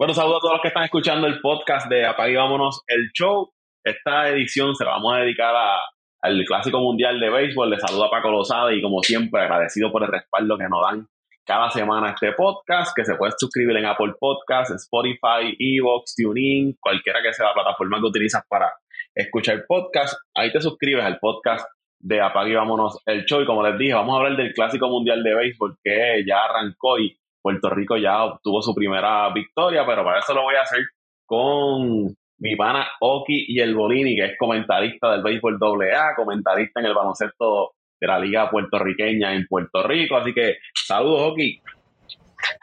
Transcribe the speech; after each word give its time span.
Bueno, 0.00 0.14
saludos 0.14 0.38
a 0.38 0.40
todos 0.40 0.52
los 0.54 0.62
que 0.62 0.68
están 0.68 0.84
escuchando 0.84 1.26
el 1.26 1.42
podcast 1.42 1.86
de 1.90 2.06
Apague 2.06 2.34
Vámonos 2.34 2.84
el 2.86 3.10
Show. 3.12 3.52
Esta 3.84 4.30
edición 4.30 4.74
se 4.74 4.82
la 4.82 4.92
vamos 4.92 5.12
a 5.12 5.18
dedicar 5.18 5.54
al 6.22 6.44
Clásico 6.46 6.80
Mundial 6.80 7.20
de 7.20 7.28
Béisbol. 7.28 7.68
Les 7.68 7.82
saluda 7.82 8.08
Paco 8.08 8.30
Lozada 8.30 8.72
y 8.72 8.80
como 8.80 9.02
siempre 9.02 9.42
agradecido 9.42 9.92
por 9.92 10.02
el 10.02 10.08
respaldo 10.08 10.56
que 10.56 10.70
nos 10.70 10.80
dan 10.90 11.06
cada 11.44 11.68
semana 11.68 12.06
a 12.06 12.10
este 12.12 12.32
podcast, 12.32 12.96
que 12.96 13.04
se 13.04 13.14
puede 13.16 13.32
suscribir 13.36 13.76
en 13.76 13.84
Apple 13.84 14.14
Podcasts, 14.18 14.74
Spotify, 14.74 15.54
Evox, 15.58 16.14
TuneIn, 16.16 16.78
cualquiera 16.80 17.20
que 17.22 17.34
sea 17.34 17.48
la 17.48 17.52
plataforma 17.52 17.98
que 17.98 18.06
utilizas 18.06 18.42
para 18.48 18.72
escuchar 19.14 19.66
podcast. 19.68 20.14
Ahí 20.34 20.50
te 20.50 20.62
suscribes 20.62 21.04
al 21.04 21.18
podcast 21.18 21.68
de 21.98 22.22
Apague 22.22 22.56
Vámonos 22.56 23.02
el 23.04 23.26
Show. 23.26 23.42
Y 23.42 23.44
como 23.44 23.62
les 23.68 23.78
dije, 23.78 23.92
vamos 23.92 24.14
a 24.14 24.20
hablar 24.20 24.38
del 24.38 24.54
Clásico 24.54 24.88
Mundial 24.88 25.22
de 25.22 25.34
Béisbol 25.34 25.76
que 25.84 26.24
ya 26.26 26.42
arrancó 26.44 26.98
y 26.98 27.20
Puerto 27.42 27.70
Rico 27.70 27.96
ya 27.96 28.24
obtuvo 28.24 28.62
su 28.62 28.74
primera 28.74 29.32
victoria, 29.32 29.84
pero 29.86 30.04
para 30.04 30.20
eso 30.20 30.34
lo 30.34 30.42
voy 30.42 30.54
a 30.56 30.62
hacer 30.62 30.80
con 31.26 32.14
mi 32.38 32.56
pana 32.56 32.86
Oki 33.00 33.46
y 33.48 33.60
el 33.60 33.74
Bolini, 33.74 34.16
que 34.16 34.24
es 34.24 34.38
comentarista 34.38 35.12
del 35.12 35.22
béisbol 35.22 35.58
AA, 35.62 36.14
comentarista 36.16 36.80
en 36.80 36.86
el 36.86 36.94
baloncesto 36.94 37.72
de 38.00 38.06
la 38.06 38.18
liga 38.18 38.50
puertorriqueña 38.50 39.34
en 39.34 39.46
Puerto 39.46 39.82
Rico. 39.82 40.16
Así 40.16 40.32
que 40.32 40.56
saludos, 40.74 41.32
Oki. 41.32 41.60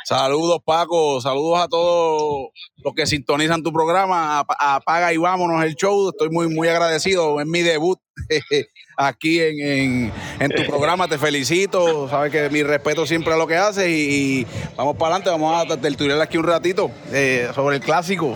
Saludos, 0.05 0.59
Paco. 0.65 1.21
Saludos 1.21 1.59
a 1.59 1.67
todos 1.67 2.49
los 2.83 2.93
que 2.93 3.05
sintonizan 3.05 3.63
tu 3.63 3.71
programa. 3.71 4.39
Apaga 4.39 5.13
y 5.13 5.17
vámonos 5.17 5.63
el 5.63 5.75
show. 5.75 6.09
Estoy 6.09 6.29
muy, 6.29 6.47
muy 6.47 6.67
agradecido. 6.67 7.39
Es 7.39 7.47
mi 7.47 7.61
debut 7.61 7.99
aquí 8.97 9.39
en, 9.41 10.11
tu 10.55 10.63
programa. 10.65 11.07
Te 11.07 11.17
felicito. 11.17 12.07
Sabes 12.09 12.31
que 12.31 12.49
mi 12.49 12.63
respeto 12.63 13.05
siempre 13.05 13.33
a 13.33 13.37
lo 13.37 13.47
que 13.47 13.57
haces 13.57 13.87
y, 13.87 14.45
vamos 14.75 14.95
para 14.95 15.15
adelante. 15.15 15.29
Vamos 15.29 15.71
a 15.71 15.77
tertuliar 15.79 16.21
aquí 16.21 16.37
un 16.37 16.45
ratito 16.45 16.91
eh, 17.11 17.49
sobre 17.53 17.77
el 17.77 17.81
clásico. 17.81 18.35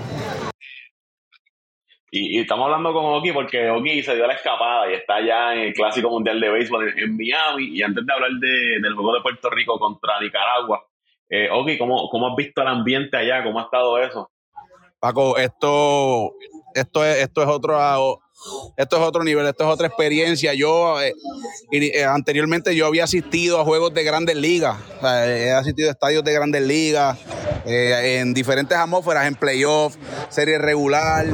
Y, 2.13 2.39
estamos 2.39 2.65
hablando 2.65 2.91
con 2.91 3.05
Oki 3.05 3.31
porque 3.31 3.69
Oki 3.69 4.03
se 4.03 4.15
dio 4.15 4.27
la 4.27 4.33
escapada 4.33 4.91
y 4.91 4.95
está 4.95 5.21
ya 5.25 5.53
en 5.53 5.59
el 5.59 5.73
Clásico 5.73 6.09
Mundial 6.09 6.41
de 6.41 6.49
Béisbol 6.49 6.93
en, 6.97 7.15
Miami. 7.15 7.69
Y 7.69 7.81
antes 7.81 8.05
de 8.05 8.13
hablar 8.13 8.31
del 8.31 8.93
juego 8.93 9.13
de 9.13 9.21
Puerto 9.21 9.49
Rico 9.49 9.79
contra 9.79 10.19
Nicaragua, 10.19 10.85
eh, 11.31 11.49
Oki, 11.49 11.77
¿cómo, 11.77 12.09
¿cómo 12.09 12.27
has 12.27 12.35
visto 12.35 12.61
el 12.61 12.67
ambiente 12.67 13.15
allá? 13.15 13.41
¿Cómo 13.43 13.59
ha 13.59 13.63
estado 13.63 13.97
eso? 13.97 14.29
Paco, 14.99 15.37
esto, 15.37 16.33
esto, 16.75 17.05
es, 17.05 17.23
esto 17.23 17.41
es 17.41 17.47
otro 17.47 17.79
esto 18.75 18.97
es 18.97 19.01
otro 19.01 19.23
nivel, 19.23 19.45
esto 19.45 19.63
es 19.63 19.69
otra 19.69 19.87
experiencia. 19.87 20.53
Yo 20.53 21.01
eh, 21.01 21.13
eh, 21.71 22.03
anteriormente 22.03 22.75
yo 22.75 22.85
había 22.85 23.05
asistido 23.05 23.59
a 23.59 23.63
juegos 23.63 23.93
de 23.93 24.03
grandes 24.03 24.35
ligas, 24.35 24.77
he 25.01 25.51
asistido 25.51 25.89
a 25.89 25.91
estadios 25.93 26.23
de 26.23 26.33
grandes 26.33 26.61
ligas, 26.63 27.17
eh, 27.65 28.19
en 28.19 28.33
diferentes 28.33 28.77
atmósferas, 28.77 29.27
en 29.27 29.35
playoff, 29.35 29.95
serie 30.29 30.57
regular, 30.57 31.25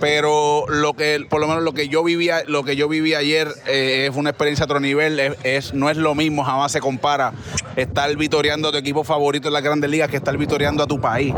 pero 0.00 0.64
lo 0.68 0.94
que, 0.94 1.26
por 1.28 1.40
lo 1.40 1.48
menos 1.48 1.62
lo 1.62 1.72
que 1.72 1.88
yo 1.88 2.04
vivía, 2.04 2.42
lo 2.46 2.62
que 2.62 2.76
yo 2.76 2.88
viví 2.88 3.14
ayer 3.14 3.48
es 3.66 4.14
una 4.14 4.30
experiencia 4.30 4.64
a 4.64 4.66
otro 4.66 4.80
nivel, 4.80 5.18
es, 5.42 5.74
no 5.74 5.90
es 5.90 5.96
lo 5.96 6.14
mismo, 6.14 6.44
jamás 6.44 6.72
se 6.72 6.80
compara 6.80 7.32
estar 7.76 8.14
vitoreando 8.16 8.68
a 8.68 8.72
tu 8.72 8.78
equipo 8.78 9.04
favorito 9.04 9.48
en 9.48 9.54
las 9.54 9.62
grandes 9.62 9.90
ligas 9.90 10.08
que 10.08 10.16
estar 10.16 10.36
vitoreando 10.36 10.82
a 10.82 10.86
tu 10.86 11.00
país. 11.00 11.34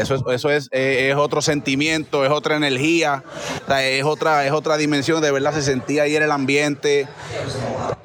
eso, 0.00 0.32
eso 0.32 0.50
es, 0.50 0.68
es, 0.72 1.14
otro 1.16 1.42
sentimiento, 1.42 2.24
es 2.24 2.30
otra 2.30 2.56
energía, 2.56 3.24
es 3.80 4.04
otra, 4.04 4.46
es 4.46 4.52
otra 4.52 4.76
dimensión, 4.76 5.20
de 5.20 5.30
verdad 5.30 5.52
se 5.52 5.62
sentía 5.62 6.04
ayer 6.04 6.22
el 6.22 6.32
ambiente, 6.32 7.06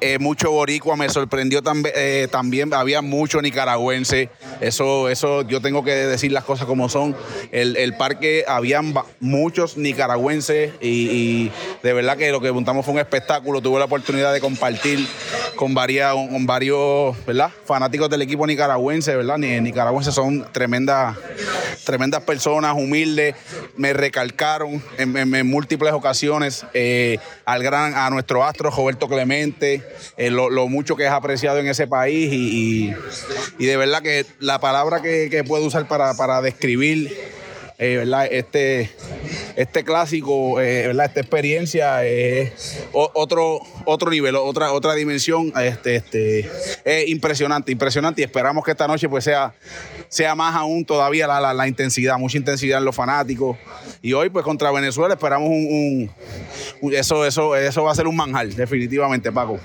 eh, 0.06 0.18
mucho 0.18 0.50
boricua, 0.50 0.96
me 0.96 1.08
sorprendió 1.08 1.62
eh, 1.94 2.28
también, 2.30 2.74
había 2.74 3.00
mucho 3.00 3.40
nicaragüense, 3.40 4.28
eso, 4.60 5.08
eso 5.08 5.40
yo 5.48 5.62
tengo 5.62 5.82
que 5.82 5.92
decir 5.92 6.30
las 6.30 6.44
cosas 6.44 6.66
como 6.66 6.90
son, 6.90 7.16
el, 7.52 7.96
parque, 7.96 8.44
habían 8.46 8.92
muchos 9.20 9.78
nicaragüenses 9.78 10.72
y, 10.82 11.50
de 11.82 11.92
verdad 11.94 12.18
que 12.18 12.30
lo 12.30 12.42
que 12.42 12.52
montamos 12.52 12.84
fue 12.84 12.92
un 12.92 13.00
espectáculo, 13.00 13.62
tuve 13.62 13.78
la 13.78 13.86
oportunidad 13.86 14.34
de 14.34 14.40
compartir 14.40 15.08
con, 15.56 15.72
varias, 15.72 16.12
con 16.12 16.44
varios 16.44 17.16
¿verdad? 17.24 17.50
fanáticos 17.64 18.10
del 18.10 18.20
equipo 18.20 18.46
nicaragüense, 18.46 19.16
¿verdad? 19.16 19.38
Nicaragüenses 19.38 20.14
son 20.14 20.46
tremendas, 20.52 21.16
tremendas 21.84 22.22
personas, 22.24 22.74
humildes, 22.74 23.36
me 23.78 23.94
recalcaron 23.94 24.82
en 24.98 25.46
múltiples 25.46 25.94
ocasiones 25.94 26.66
eh, 26.74 27.18
al 27.46 27.62
gran, 27.62 27.94
a 27.94 28.10
nuestro 28.10 28.44
astro 28.44 28.70
Roberto 28.70 29.08
Clemente, 29.08 29.82
eh, 30.16 30.30
lo, 30.30 30.68
mucho 30.68 30.96
que 30.96 31.04
es 31.04 31.10
apreciado 31.10 31.58
en 31.58 31.68
ese 31.68 31.86
país 31.86 32.32
y, 32.32 32.94
de 33.58 33.76
verdad 33.76 34.02
que 34.02 34.26
la 34.40 34.60
palabra 34.60 35.02
que, 35.02 35.44
puedo 35.46 35.64
usar 35.64 35.86
para, 35.88 36.42
describir 36.42 37.33
eh. 37.78 38.28
Este, 38.30 38.90
este 39.56 39.84
clásico, 39.84 40.56
¿verdad? 40.56 41.06
esta 41.06 41.20
experiencia 41.20 42.04
es 42.04 42.86
otro, 42.92 43.60
otro 43.84 44.10
nivel, 44.10 44.36
otra, 44.36 44.72
otra 44.72 44.94
dimensión. 44.94 45.52
Este, 45.60 45.96
este, 45.96 46.50
es 46.84 47.08
impresionante, 47.08 47.72
impresionante 47.72 48.22
y 48.22 48.24
esperamos 48.24 48.64
que 48.64 48.70
esta 48.70 48.86
noche 48.86 49.08
pues 49.08 49.24
sea, 49.24 49.54
sea 50.08 50.34
más 50.34 50.54
aún 50.54 50.84
todavía 50.84 51.26
la, 51.26 51.68
intensidad, 51.68 52.16
mucha 52.18 52.38
intensidad 52.38 52.78
en 52.78 52.84
los 52.84 52.94
fanáticos. 52.94 53.56
Y 54.02 54.12
hoy 54.12 54.30
pues 54.30 54.44
contra 54.44 54.70
Venezuela 54.70 55.14
esperamos 55.14 55.48
un, 55.48 56.10
eso, 56.92 57.26
eso, 57.26 57.56
eso 57.56 57.84
va 57.84 57.92
a 57.92 57.94
ser 57.94 58.06
un 58.06 58.16
manjar, 58.16 58.46
definitivamente, 58.48 59.32
Paco. 59.32 59.58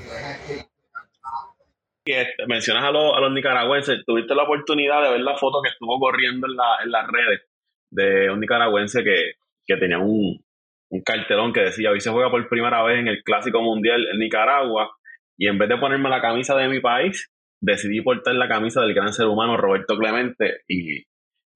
Este, 2.05 2.47
mencionas 2.47 2.83
a 2.85 2.91
los, 2.91 3.15
a 3.15 3.19
los 3.19 3.31
nicaragüenses, 3.33 4.03
tuviste 4.03 4.33
la 4.33 4.43
oportunidad 4.43 5.03
de 5.03 5.11
ver 5.11 5.19
la 5.19 5.37
foto 5.37 5.61
que 5.61 5.69
estuvo 5.69 5.99
corriendo 5.99 6.47
en, 6.47 6.55
la, 6.55 6.77
en 6.83 6.91
las 6.91 7.07
redes 7.07 7.48
de 7.91 8.29
un 8.29 8.39
nicaragüense 8.39 9.03
que, 9.03 9.33
que 9.65 9.77
tenía 9.77 9.99
un, 9.99 10.43
un 10.89 11.01
cartelón 11.01 11.53
que 11.53 11.61
decía, 11.61 11.91
hoy 11.91 12.01
se 12.01 12.09
juega 12.09 12.29
por 12.29 12.47
primera 12.49 12.83
vez 12.83 12.99
en 12.99 13.07
el 13.07 13.23
Clásico 13.23 13.61
Mundial 13.61 14.07
en 14.11 14.19
Nicaragua, 14.19 14.91
y 15.37 15.47
en 15.47 15.57
vez 15.57 15.69
de 15.69 15.77
ponerme 15.77 16.09
la 16.09 16.21
camisa 16.21 16.55
de 16.55 16.67
mi 16.67 16.79
país, 16.79 17.31
decidí 17.61 18.01
portar 18.01 18.35
la 18.35 18.47
camisa 18.47 18.81
del 18.81 18.93
gran 18.93 19.13
ser 19.13 19.27
humano 19.27 19.57
Roberto 19.57 19.97
Clemente 19.97 20.61
y, 20.67 21.03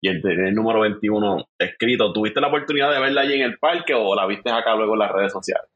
y 0.01 0.09
el, 0.09 0.21
el 0.25 0.53
número 0.53 0.81
21 0.81 1.45
escrito. 1.57 2.13
¿Tuviste 2.13 2.41
la 2.41 2.47
oportunidad 2.47 2.93
de 2.93 2.99
verla 2.99 3.21
allí 3.21 3.33
en 3.33 3.41
el 3.41 3.57
parque 3.57 3.93
o 3.93 4.15
la 4.15 4.25
viste 4.25 4.51
acá 4.51 4.75
luego 4.75 4.93
en 4.93 4.99
las 4.99 5.11
redes 5.11 5.31
sociales? 5.33 5.69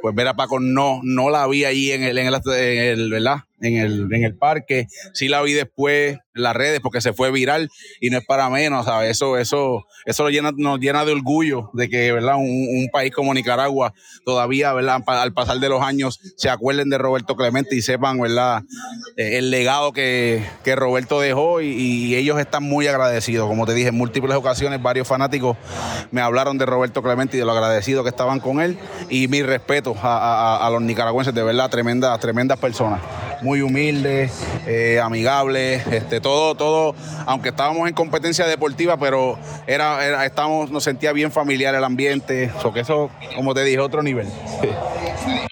Pues 0.00 0.14
mira, 0.14 0.34
Paco, 0.34 0.60
no, 0.60 1.00
no 1.02 1.30
la 1.30 1.46
vi 1.46 1.64
ahí 1.64 1.92
en 1.92 2.02
el, 2.02 2.18
en 2.18 2.26
el, 2.26 3.10
¿verdad? 3.10 3.38
En 3.60 3.76
el, 3.76 4.12
en 4.12 4.24
el 4.24 4.36
parque. 4.36 4.88
Sí 5.12 5.28
la 5.28 5.42
vi 5.42 5.52
después 5.52 6.18
en 6.34 6.42
las 6.42 6.56
redes 6.56 6.80
porque 6.80 7.00
se 7.00 7.12
fue 7.12 7.30
viral 7.30 7.70
y 8.00 8.10
no 8.10 8.18
es 8.18 8.26
para 8.26 8.48
menos, 8.50 8.86
¿sabes? 8.86 9.10
Eso, 9.10 9.36
eso, 9.36 9.84
eso 10.04 10.22
lo 10.24 10.30
llena, 10.30 10.50
nos 10.56 10.80
llena 10.80 11.04
de 11.04 11.12
orgullo 11.12 11.70
de 11.74 11.88
que, 11.88 12.10
¿verdad? 12.12 12.36
Un, 12.36 12.88
país 12.92 13.12
como 13.12 13.32
Nicaragua 13.32 13.94
todavía, 14.26 14.72
¿verdad? 14.72 15.02
Al 15.06 15.32
pasar 15.32 15.58
de 15.58 15.68
los 15.68 15.82
años 15.82 16.20
se 16.36 16.50
acuerden 16.50 16.90
de 16.90 16.98
Roberto 16.98 17.36
Clemente 17.36 17.76
y 17.76 17.80
sepan, 17.80 18.20
¿verdad? 18.20 18.62
Eh, 19.16 19.38
el 19.38 19.50
legado 19.50 19.92
que, 19.92 20.44
que 20.64 20.74
Roberto 20.76 21.20
dejó 21.20 21.60
y, 21.60 22.12
ellos 22.12 22.38
están 22.38 22.64
muy 22.64 22.86
agradecidos. 22.86 23.48
Como 23.48 23.64
te 23.64 23.74
dije, 23.74 23.88
en 23.88 23.94
múltiples 23.94 24.36
ocasiones 24.36 24.82
varios 24.82 25.08
fanáticos 25.08 25.56
me 26.10 26.20
hablaron 26.20 26.58
de 26.58 26.66
Roberto 26.66 27.02
Clemente 27.02 27.36
y 27.36 27.40
de 27.40 27.46
lo 27.46 27.52
agradecido 27.52 28.02
que 28.02 28.10
estaban 28.10 28.40
con 28.40 28.60
él 28.60 28.76
y 29.08 29.28
mi 29.28 29.42
respeto 29.42 29.91
a, 30.00 30.66
a, 30.66 30.70
los 30.70 30.82
nicaragüenses, 30.82 31.34
de 31.34 31.42
verdad, 31.42 31.70
tremendas, 31.70 32.18
tremendas 32.20 32.58
personas 32.58 33.00
muy 33.42 33.60
humildes, 33.60 34.32
eh, 34.66 35.00
amigables, 35.00 35.86
este, 35.88 36.20
todo, 36.20 36.54
todo, 36.54 36.94
aunque 37.26 37.50
estábamos 37.50 37.88
en 37.88 37.94
competencia 37.94 38.46
deportiva, 38.46 38.96
pero 38.98 39.38
era, 39.66 40.06
era 40.06 40.24
estábamos, 40.24 40.70
nos 40.70 40.84
sentía 40.84 41.12
bien 41.12 41.32
familiar 41.32 41.74
el 41.74 41.84
ambiente, 41.84 42.50
o 42.64 42.72
que 42.72 42.80
eso, 42.80 43.10
como 43.34 43.52
te 43.54 43.64
dije, 43.64 43.80
otro 43.80 44.02
nivel. 44.02 44.28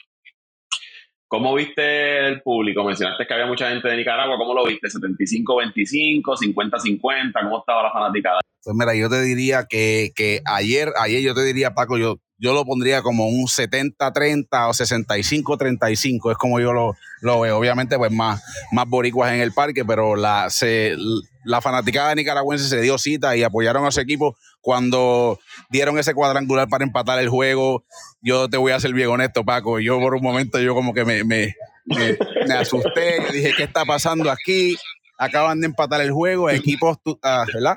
¿Cómo 1.29 1.55
viste 1.55 2.27
el 2.27 2.43
público? 2.43 2.83
Mencionaste 2.83 3.25
que 3.25 3.34
había 3.34 3.47
mucha 3.47 3.69
gente 3.69 3.87
de 3.87 3.99
Nicaragua. 3.99 4.37
¿Cómo 4.37 4.53
lo 4.53 4.67
viste? 4.67 4.89
¿75-25? 4.89 6.23
¿50-50? 6.25 7.33
¿Cómo 7.41 7.61
estaba 7.61 7.84
la 7.84 7.93
fanaticada? 7.93 8.41
Pues 8.65 8.77
mira, 8.77 8.97
yo 8.97 9.09
te 9.09 9.23
diría 9.23 9.65
que, 9.69 10.11
que 10.17 10.41
ayer, 10.44 10.88
ayer 11.00 11.23
yo 11.23 11.32
te 11.32 11.44
diría, 11.44 11.73
Paco, 11.73 11.99
yo, 11.99 12.17
yo 12.40 12.54
lo 12.54 12.64
pondría 12.64 13.02
como 13.02 13.28
un 13.28 13.46
70-30 13.46 14.46
o 14.50 14.72
65-35, 14.72 16.32
es 16.32 16.38
como 16.38 16.58
yo 16.58 16.72
lo, 16.72 16.96
lo, 17.20 17.40
veo. 17.40 17.58
Obviamente, 17.58 17.98
pues 17.98 18.10
más, 18.10 18.42
más 18.72 18.88
boricuas 18.88 19.32
en 19.32 19.40
el 19.40 19.52
parque, 19.52 19.84
pero 19.84 20.16
la, 20.16 20.48
se, 20.48 20.96
la 21.44 21.60
fanaticada 21.60 22.14
nicaragüense 22.14 22.66
se 22.66 22.81
dio 22.81 22.96
cita 22.96 23.37
y 23.37 23.42
apoyaron 23.42 23.84
a 23.84 23.90
su 23.90 24.00
equipo 24.00 24.37
cuando 24.62 25.38
dieron 25.69 25.98
ese 25.98 26.14
cuadrangular 26.14 26.69
para 26.69 26.82
empatar 26.82 27.19
el 27.19 27.28
juego. 27.28 27.84
Yo 28.22 28.48
te 28.48 28.56
voy 28.56 28.72
a 28.72 28.81
ser 28.81 28.94
bien 28.94 29.08
honesto, 29.08 29.44
Paco. 29.44 29.78
Yo 29.78 30.00
por 30.00 30.14
un 30.14 30.22
momento 30.22 30.58
yo 30.60 30.75
como 30.75 30.94
que 30.94 31.04
me, 31.04 31.25
me, 31.25 31.54
me, 31.84 32.54
asusté. 32.54 33.20
dije, 33.32 33.52
¿qué 33.54 33.64
está 33.64 33.84
pasando 33.84 34.31
aquí? 34.31 34.76
acaban 35.19 35.60
de 35.60 35.66
empatar 35.66 36.00
el 36.00 36.12
juego, 36.12 36.48
equipos, 36.48 36.96
ah, 37.22 37.44
¿verdad? 37.52 37.76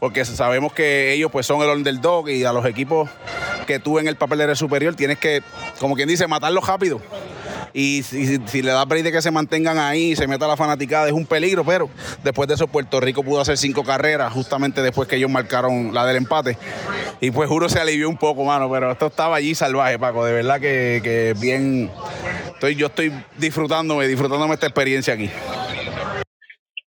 Porque 0.00 0.24
sabemos 0.24 0.72
que 0.72 1.12
ellos 1.12 1.30
pues 1.30 1.44
son 1.44 1.60
el 1.60 1.68
underdog 1.68 2.30
y 2.30 2.44
a 2.44 2.52
los 2.54 2.64
equipos 2.64 3.10
que 3.68 3.78
tú 3.78 3.98
en 3.98 4.08
el 4.08 4.16
papel 4.16 4.40
eres 4.40 4.58
superior 4.58 4.94
tienes 4.94 5.18
que, 5.18 5.42
como 5.78 5.94
quien 5.94 6.08
dice, 6.08 6.26
matarlos 6.26 6.66
rápido. 6.66 7.02
y 7.74 8.02
si, 8.02 8.62
le 8.62 8.70
da 8.70 8.86
break 8.86 9.04
de 9.04 9.12
que 9.12 9.20
se 9.20 9.30
mantengan 9.30 9.78
ahí, 9.78 10.16
se 10.16 10.26
meta 10.26 10.48
la 10.48 10.56
fanaticada, 10.56 11.06
es 11.06 11.12
un 11.12 11.26
peligro, 11.26 11.64
pero 11.64 11.90
después 12.24 12.48
de 12.48 12.54
eso 12.54 12.66
Puerto 12.66 12.98
Rico 12.98 13.22
pudo 13.22 13.42
hacer 13.42 13.58
cinco 13.58 13.84
carreras, 13.84 14.32
justamente 14.32 14.80
después 14.80 15.06
que 15.06 15.16
ellos 15.16 15.30
marcaron 15.30 15.92
la 15.92 16.06
del 16.06 16.16
empate. 16.16 16.56
Y 17.20 17.30
pues 17.30 17.46
juro 17.50 17.68
se 17.68 17.78
alivió 17.78 18.08
un 18.08 18.16
poco, 18.16 18.42
mano, 18.42 18.70
pero 18.70 18.90
esto 18.90 19.08
estaba 19.08 19.36
allí 19.36 19.54
salvaje, 19.54 19.98
Paco, 19.98 20.24
de 20.24 20.32
verdad 20.32 20.58
que, 20.60 21.00
que 21.04 21.34
bien, 21.38 21.90
estoy, 22.54 22.74
yo 22.74 22.86
estoy 22.86 23.12
disfrutándome, 23.36 24.08
disfrutándome 24.08 24.54
esta 24.54 24.66
experiencia 24.66 25.12
aquí. 25.12 25.30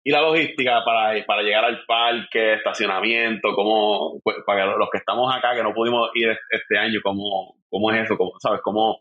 Y 0.03 0.11
la 0.11 0.23
logística 0.23 0.83
para, 0.85 1.25
para 1.27 1.43
llegar 1.43 1.65
al 1.65 1.85
parque, 1.87 2.55
estacionamiento, 2.55 3.55
como 3.55 4.19
pues, 4.23 4.37
para 4.47 4.77
los 4.77 4.89
que 4.91 4.99
estamos 4.99 5.33
acá, 5.35 5.55
que 5.55 5.63
no 5.63 5.75
pudimos 5.75 6.11
ir 6.15 6.31
este 6.51 6.79
año, 6.79 7.01
¿cómo, 7.03 7.57
cómo 7.69 7.93
es 7.93 8.05
eso? 8.05 8.17
¿Cómo, 8.17 8.33
¿Sabes? 8.39 8.61
¿Cómo 8.63 9.01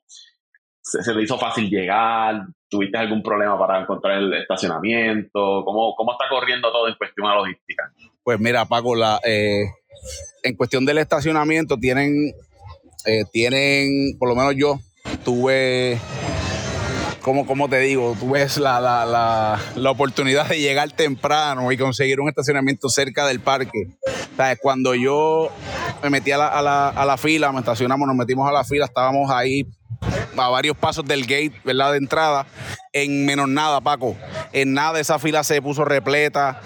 se, 0.82 1.02
se, 1.02 1.14
te 1.14 1.22
hizo 1.22 1.38
fácil 1.38 1.70
llegar? 1.70 2.42
¿Tuviste 2.70 2.98
algún 2.98 3.24
problema 3.24 3.58
para 3.58 3.80
encontrar 3.80 4.18
el 4.18 4.34
estacionamiento? 4.34 5.64
¿Cómo, 5.64 5.96
cómo 5.96 6.12
está 6.12 6.26
corriendo 6.30 6.70
todo 6.72 6.90
en 6.90 6.96
cuestión 6.96 7.30
de 7.30 7.36
logística? 7.36 7.92
Pues 8.22 8.38
mira, 8.40 8.66
Paco, 8.66 8.94
la, 8.94 9.22
eh, 9.26 9.64
en 10.44 10.56
cuestión 10.56 10.86
del 10.86 10.98
estacionamiento 10.98 11.78
tienen, 11.78 12.34
eh, 13.06 13.24
tienen, 13.32 14.18
por 14.20 14.28
lo 14.28 14.36
menos 14.36 14.54
yo, 14.58 14.80
tuve 15.24 15.98
como, 17.22 17.46
como 17.46 17.70
te 17.70 17.80
digo, 17.80 18.16
tú 18.20 18.32
ves 18.32 18.58
la, 18.58 18.80
la, 18.80 19.60
la, 19.76 19.92
oportunidad 19.92 20.48
de 20.48 20.60
llegar 20.60 20.92
temprano 20.92 21.72
y 21.72 21.78
conseguir 21.78 22.20
un 22.20 22.30
estacionamiento 22.30 22.90
cerca 22.90 23.28
del 23.28 23.40
parque. 23.40 23.88
Cuando 24.62 24.96
yo 24.96 25.50
me 26.02 26.10
metí 26.10 26.32
a 26.32 26.38
la, 26.38 26.48
a 26.48 26.62
la, 26.62 26.90
a 26.90 27.06
la 27.06 27.18
fila, 27.18 27.52
me 27.52 27.60
estacionamos, 27.60 28.08
nos 28.08 28.16
metimos 28.16 28.48
a 28.48 28.54
la 28.54 28.64
fila, 28.64 28.86
estábamos 28.86 29.30
ahí 29.32 29.68
a 30.38 30.50
varios 30.50 30.78
pasos 30.78 31.06
del 31.06 31.22
gate, 31.22 31.54
¿verdad? 31.64 31.92
De 31.92 31.98
entrada, 31.98 32.46
en 32.94 33.26
menos 33.26 33.50
nada, 33.50 33.82
Paco. 33.82 34.16
En 34.54 34.74
nada 34.74 35.00
esa 35.00 35.20
fila 35.20 35.44
se 35.44 35.62
puso 35.62 35.86
repleta. 35.86 36.62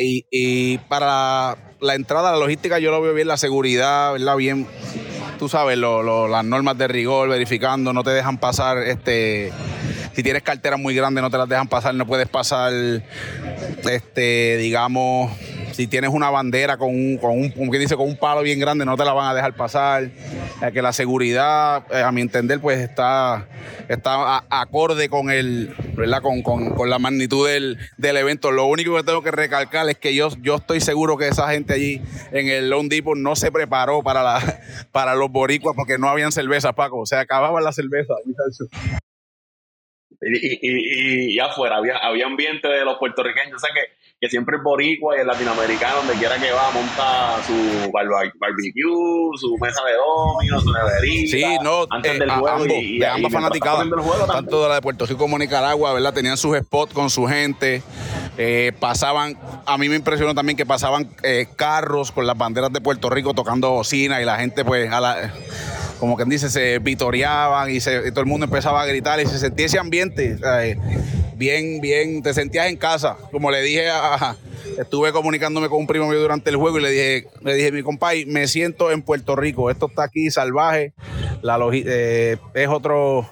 y, 0.00 0.26
y, 0.30 0.78
para 0.78 1.56
la 1.80 1.94
entrada, 1.94 2.32
la 2.32 2.38
logística, 2.38 2.78
yo 2.78 2.90
lo 2.90 3.00
veo 3.00 3.14
bien, 3.14 3.28
la 3.28 3.36
seguridad, 3.36 4.12
¿verdad? 4.12 4.36
Bien, 4.36 4.66
tú 5.36 5.48
sabes, 5.48 5.78
las 5.78 6.44
normas 6.44 6.78
de 6.78 6.88
rigor, 6.88 7.28
verificando, 7.28 7.92
no 7.92 8.02
te 8.02 8.10
dejan 8.10 8.38
pasar, 8.38 8.78
este, 8.78 9.52
si 10.14 10.22
tienes 10.22 10.42
carteras 10.42 10.80
muy 10.80 10.94
grandes 10.94 11.22
no 11.22 11.30
te 11.30 11.38
las 11.38 11.48
dejan 11.48 11.68
pasar, 11.68 11.94
no 11.94 12.06
puedes 12.06 12.28
pasar, 12.28 12.72
este, 13.90 14.56
digamos, 14.56 15.30
si 15.76 15.86
tienes 15.86 16.08
una 16.10 16.30
bandera 16.30 16.78
con 16.78 16.88
un, 16.88 17.18
con 17.18 17.32
un, 17.32 17.50
como 17.50 17.70
dice, 17.72 17.96
con 17.96 18.08
un 18.08 18.16
palo 18.16 18.40
bien 18.40 18.58
grande, 18.58 18.86
no 18.86 18.96
te 18.96 19.04
la 19.04 19.12
van 19.12 19.28
a 19.28 19.34
dejar 19.34 19.54
pasar. 19.54 20.08
que 20.72 20.80
la 20.80 20.94
seguridad, 20.94 21.84
eh, 21.92 22.00
a 22.00 22.10
mi 22.12 22.22
entender, 22.22 22.60
pues 22.60 22.78
está, 22.78 23.46
está 23.86 24.42
acorde 24.48 25.10
con 25.10 25.30
el, 25.30 25.74
¿verdad? 25.94 26.22
Con, 26.22 26.40
con, 26.40 26.88
la 26.88 26.98
magnitud 26.98 27.46
del, 27.46 27.76
del, 27.98 28.16
evento. 28.16 28.52
Lo 28.52 28.64
único 28.64 28.96
que 28.96 29.02
tengo 29.02 29.22
que 29.22 29.30
recalcar 29.30 29.86
es 29.90 29.98
que 29.98 30.14
yo, 30.14 30.30
yo 30.40 30.54
estoy 30.54 30.80
seguro 30.80 31.18
que 31.18 31.28
esa 31.28 31.50
gente 31.50 31.74
allí 31.74 32.00
en 32.32 32.48
el 32.48 32.70
Lone 32.70 32.88
Depot 32.88 33.18
no 33.18 33.36
se 33.36 33.52
preparó 33.52 34.02
para, 34.02 34.22
la, 34.22 34.60
para 34.92 35.14
los 35.14 35.30
boricuas 35.30 35.76
porque 35.76 35.98
no 35.98 36.08
habían 36.08 36.32
cerveza, 36.32 36.72
Paco. 36.72 37.00
O 37.00 37.06
sea, 37.06 37.20
acababan 37.20 37.62
la 37.62 37.72
cerveza. 37.72 38.14
Y, 40.22 40.68
y, 40.68 41.34
y, 41.34 41.38
afuera 41.38 41.76
había, 41.76 41.98
había 41.98 42.24
ambiente 42.24 42.66
de 42.66 42.82
los 42.82 42.96
puertorriqueños. 42.96 43.56
O 43.56 43.58
sea 43.58 43.74
que 43.74 44.05
que 44.20 44.28
siempre 44.30 44.56
es 44.56 44.62
boricua 44.62 45.16
y 45.16 45.20
el 45.20 45.26
latinoamericano, 45.26 45.96
donde 45.98 46.14
quiera 46.14 46.38
que 46.38 46.50
va, 46.50 46.70
monta 46.70 47.36
su 47.46 47.90
barbecue, 47.92 49.38
su 49.38 49.58
mesa 49.60 49.82
de 49.84 49.92
domino, 49.94 50.60
su 50.60 50.72
neverita. 50.72 51.36
Sí, 51.36 51.58
no, 51.62 51.86
antes 51.90 52.12
eh, 52.12 52.18
del 52.18 52.30
juego. 52.30 52.48
Ambos, 52.48 52.68
de 52.68 53.06
ambas 53.06 53.32
fanaticadas, 53.32 53.86
tanto 54.26 54.62
de 54.62 54.68
la 54.70 54.74
de 54.76 54.80
Puerto 54.80 55.04
Rico 55.04 55.18
como 55.18 55.38
Nicaragua, 55.38 55.92
¿verdad? 55.92 56.14
Tenían 56.14 56.38
sus 56.38 56.56
spots 56.56 56.94
con 56.94 57.10
su 57.10 57.26
gente. 57.26 57.82
Eh, 58.38 58.72
pasaban, 58.80 59.38
a 59.66 59.78
mí 59.78 59.88
me 59.88 59.96
impresionó 59.96 60.34
también 60.34 60.56
que 60.56 60.66
pasaban 60.66 61.08
eh, 61.22 61.46
carros 61.56 62.10
con 62.10 62.26
las 62.26 62.36
banderas 62.36 62.72
de 62.72 62.80
Puerto 62.80 63.10
Rico 63.10 63.34
tocando 63.34 63.70
bocina 63.70 64.20
y 64.20 64.24
la 64.24 64.36
gente, 64.38 64.64
pues, 64.64 64.90
a 64.90 65.00
la 65.00 65.32
como 65.98 66.16
quien 66.16 66.28
dice, 66.28 66.50
se 66.50 66.78
vitoreaban 66.78 67.70
y, 67.70 67.80
se, 67.80 68.10
todo 68.10 68.20
el 68.20 68.26
mundo 68.26 68.44
empezaba 68.44 68.82
a 68.82 68.86
gritar 68.86 69.18
y 69.20 69.26
se 69.26 69.38
sentía 69.38 69.66
ese 69.66 69.78
ambiente. 69.78 70.38
Bien, 71.36 71.80
bien, 71.80 72.22
te 72.22 72.34
sentías 72.34 72.68
en 72.68 72.76
casa. 72.76 73.16
Como 73.30 73.50
le 73.50 73.62
dije 73.62 73.88
estuve 74.78 75.12
comunicándome 75.12 75.68
con 75.68 75.78
un 75.78 75.86
primo 75.86 76.08
mío 76.08 76.20
durante 76.20 76.50
el 76.50 76.56
juego 76.56 76.78
y 76.78 76.82
le 76.82 76.90
dije, 76.90 77.28
le 77.42 77.54
dije, 77.54 77.72
mi 77.72 77.82
compay, 77.82 78.26
me 78.26 78.46
siento 78.46 78.90
en 78.90 79.02
Puerto 79.02 79.36
Rico. 79.36 79.70
Esto 79.70 79.86
está 79.86 80.04
aquí 80.04 80.30
salvaje. 80.30 80.92
La 81.42 81.58
eh, 81.72 82.36
es 82.54 82.68
otro, 82.68 83.26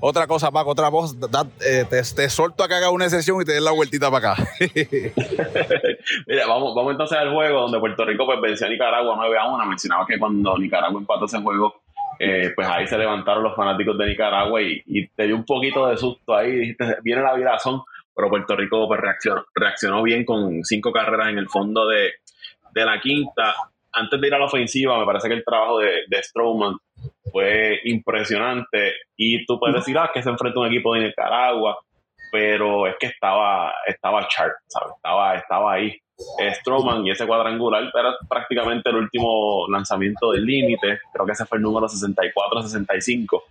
otra 0.00 0.26
cosa, 0.26 0.50
Paco, 0.50 0.70
otra 0.70 0.88
voz, 0.88 1.16
eh, 1.64 1.84
te, 1.88 2.02
te, 2.02 2.28
solto 2.28 2.64
a 2.64 2.68
que 2.68 2.74
haga 2.74 2.90
una 2.90 3.08
sesión 3.08 3.40
y 3.40 3.44
te 3.44 3.52
des 3.52 3.62
la 3.62 3.70
vueltita 3.70 4.10
para 4.10 4.32
acá. 4.32 4.44
Mira, 6.26 6.46
vamos, 6.46 6.74
vamos 6.74 6.92
entonces 6.92 7.16
al 7.18 7.32
juego 7.32 7.60
donde 7.60 7.78
Puerto 7.78 8.04
Rico 8.04 8.26
pues 8.26 8.40
venció 8.40 8.66
a 8.66 8.70
Nicaragua 8.70 9.14
9 9.16 9.38
a 9.38 9.54
1. 9.54 9.66
Mencionaba 9.66 10.06
que 10.06 10.18
cuando 10.18 10.58
Nicaragua 10.58 11.00
empató 11.00 11.26
ese 11.26 11.40
juego, 11.40 11.81
eh, 12.18 12.52
pues 12.54 12.68
ahí 12.68 12.86
se 12.86 12.98
levantaron 12.98 13.42
los 13.42 13.56
fanáticos 13.56 13.96
de 13.98 14.06
Nicaragua 14.06 14.60
y, 14.62 15.08
te 15.08 15.26
dio 15.26 15.36
un 15.36 15.44
poquito 15.44 15.86
de 15.86 15.96
susto 15.96 16.34
ahí. 16.34 16.52
Dijiste, 16.52 16.98
viene 17.02 17.22
la 17.22 17.34
virazón, 17.34 17.82
pero 18.14 18.28
Puerto 18.28 18.56
Rico 18.56 18.86
pues 18.86 19.00
reaccionó, 19.00 19.44
reaccionó 19.54 20.02
bien 20.02 20.24
con 20.24 20.64
cinco 20.64 20.92
carreras 20.92 21.28
en 21.28 21.38
el 21.38 21.48
fondo 21.48 21.86
de, 21.86 22.12
de 22.74 22.84
la 22.84 23.00
quinta. 23.00 23.54
Antes 23.92 24.20
de 24.20 24.26
ir 24.26 24.34
a 24.34 24.38
la 24.38 24.46
ofensiva, 24.46 24.98
me 24.98 25.06
parece 25.06 25.28
que 25.28 25.34
el 25.34 25.44
trabajo 25.44 25.78
de, 25.78 26.04
de 26.08 26.22
Strowman 26.22 26.76
fue 27.30 27.80
impresionante. 27.84 28.94
Y 29.16 29.44
tú 29.46 29.58
puedes 29.58 29.76
decir, 29.76 29.96
ah, 29.98 30.10
que 30.12 30.22
se 30.22 30.30
enfrenta 30.30 30.60
un 30.60 30.66
equipo 30.66 30.94
de 30.94 31.08
Nicaragua, 31.08 31.78
pero 32.30 32.86
es 32.86 32.96
que 32.98 33.06
estaba, 33.08 33.74
estaba 33.86 34.26
sharp, 34.30 34.54
¿sabes? 34.66 34.94
Estaba, 34.96 35.36
estaba 35.36 35.72
ahí. 35.74 35.98
Stroman 36.60 37.06
y 37.06 37.10
ese 37.10 37.26
cuadrangular 37.26 37.84
era 37.84 38.16
prácticamente 38.28 38.90
el 38.90 38.96
último 38.96 39.66
lanzamiento 39.68 40.32
del 40.32 40.44
límite, 40.44 41.00
creo 41.12 41.26
que 41.26 41.32
ese 41.32 41.46
fue 41.46 41.58
el 41.58 41.62
número 41.62 41.86
64-65 41.88 43.42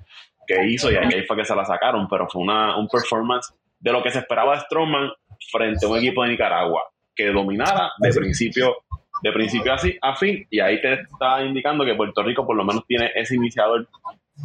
que 0.47 0.67
hizo 0.67 0.91
y 0.91 0.95
ahí 0.95 1.23
fue 1.27 1.37
que 1.37 1.45
se 1.45 1.55
la 1.55 1.65
sacaron, 1.65 2.07
pero 2.07 2.27
fue 2.29 2.41
una, 2.41 2.77
un 2.77 2.87
performance 2.87 3.53
de 3.79 3.91
lo 3.91 4.01
que 4.03 4.11
se 4.11 4.19
esperaba 4.19 4.55
de 4.55 4.61
Stroman 4.61 5.11
frente 5.51 5.85
a 5.85 5.89
un 5.89 5.97
equipo 5.97 6.23
de 6.23 6.29
Nicaragua 6.29 6.83
que 7.15 7.31
dominara 7.31 7.91
de 7.99 8.11
principio 8.13 8.77
de 9.21 9.31
principio 9.31 9.73
a 10.01 10.15
fin, 10.15 10.47
y 10.49 10.59
ahí 10.59 10.81
te 10.81 10.93
está 10.93 11.43
indicando 11.43 11.85
que 11.85 11.93
Puerto 11.93 12.23
Rico 12.23 12.45
por 12.45 12.55
lo 12.55 12.63
menos 12.63 12.85
tiene 12.87 13.11
ese 13.15 13.35
iniciador 13.35 13.87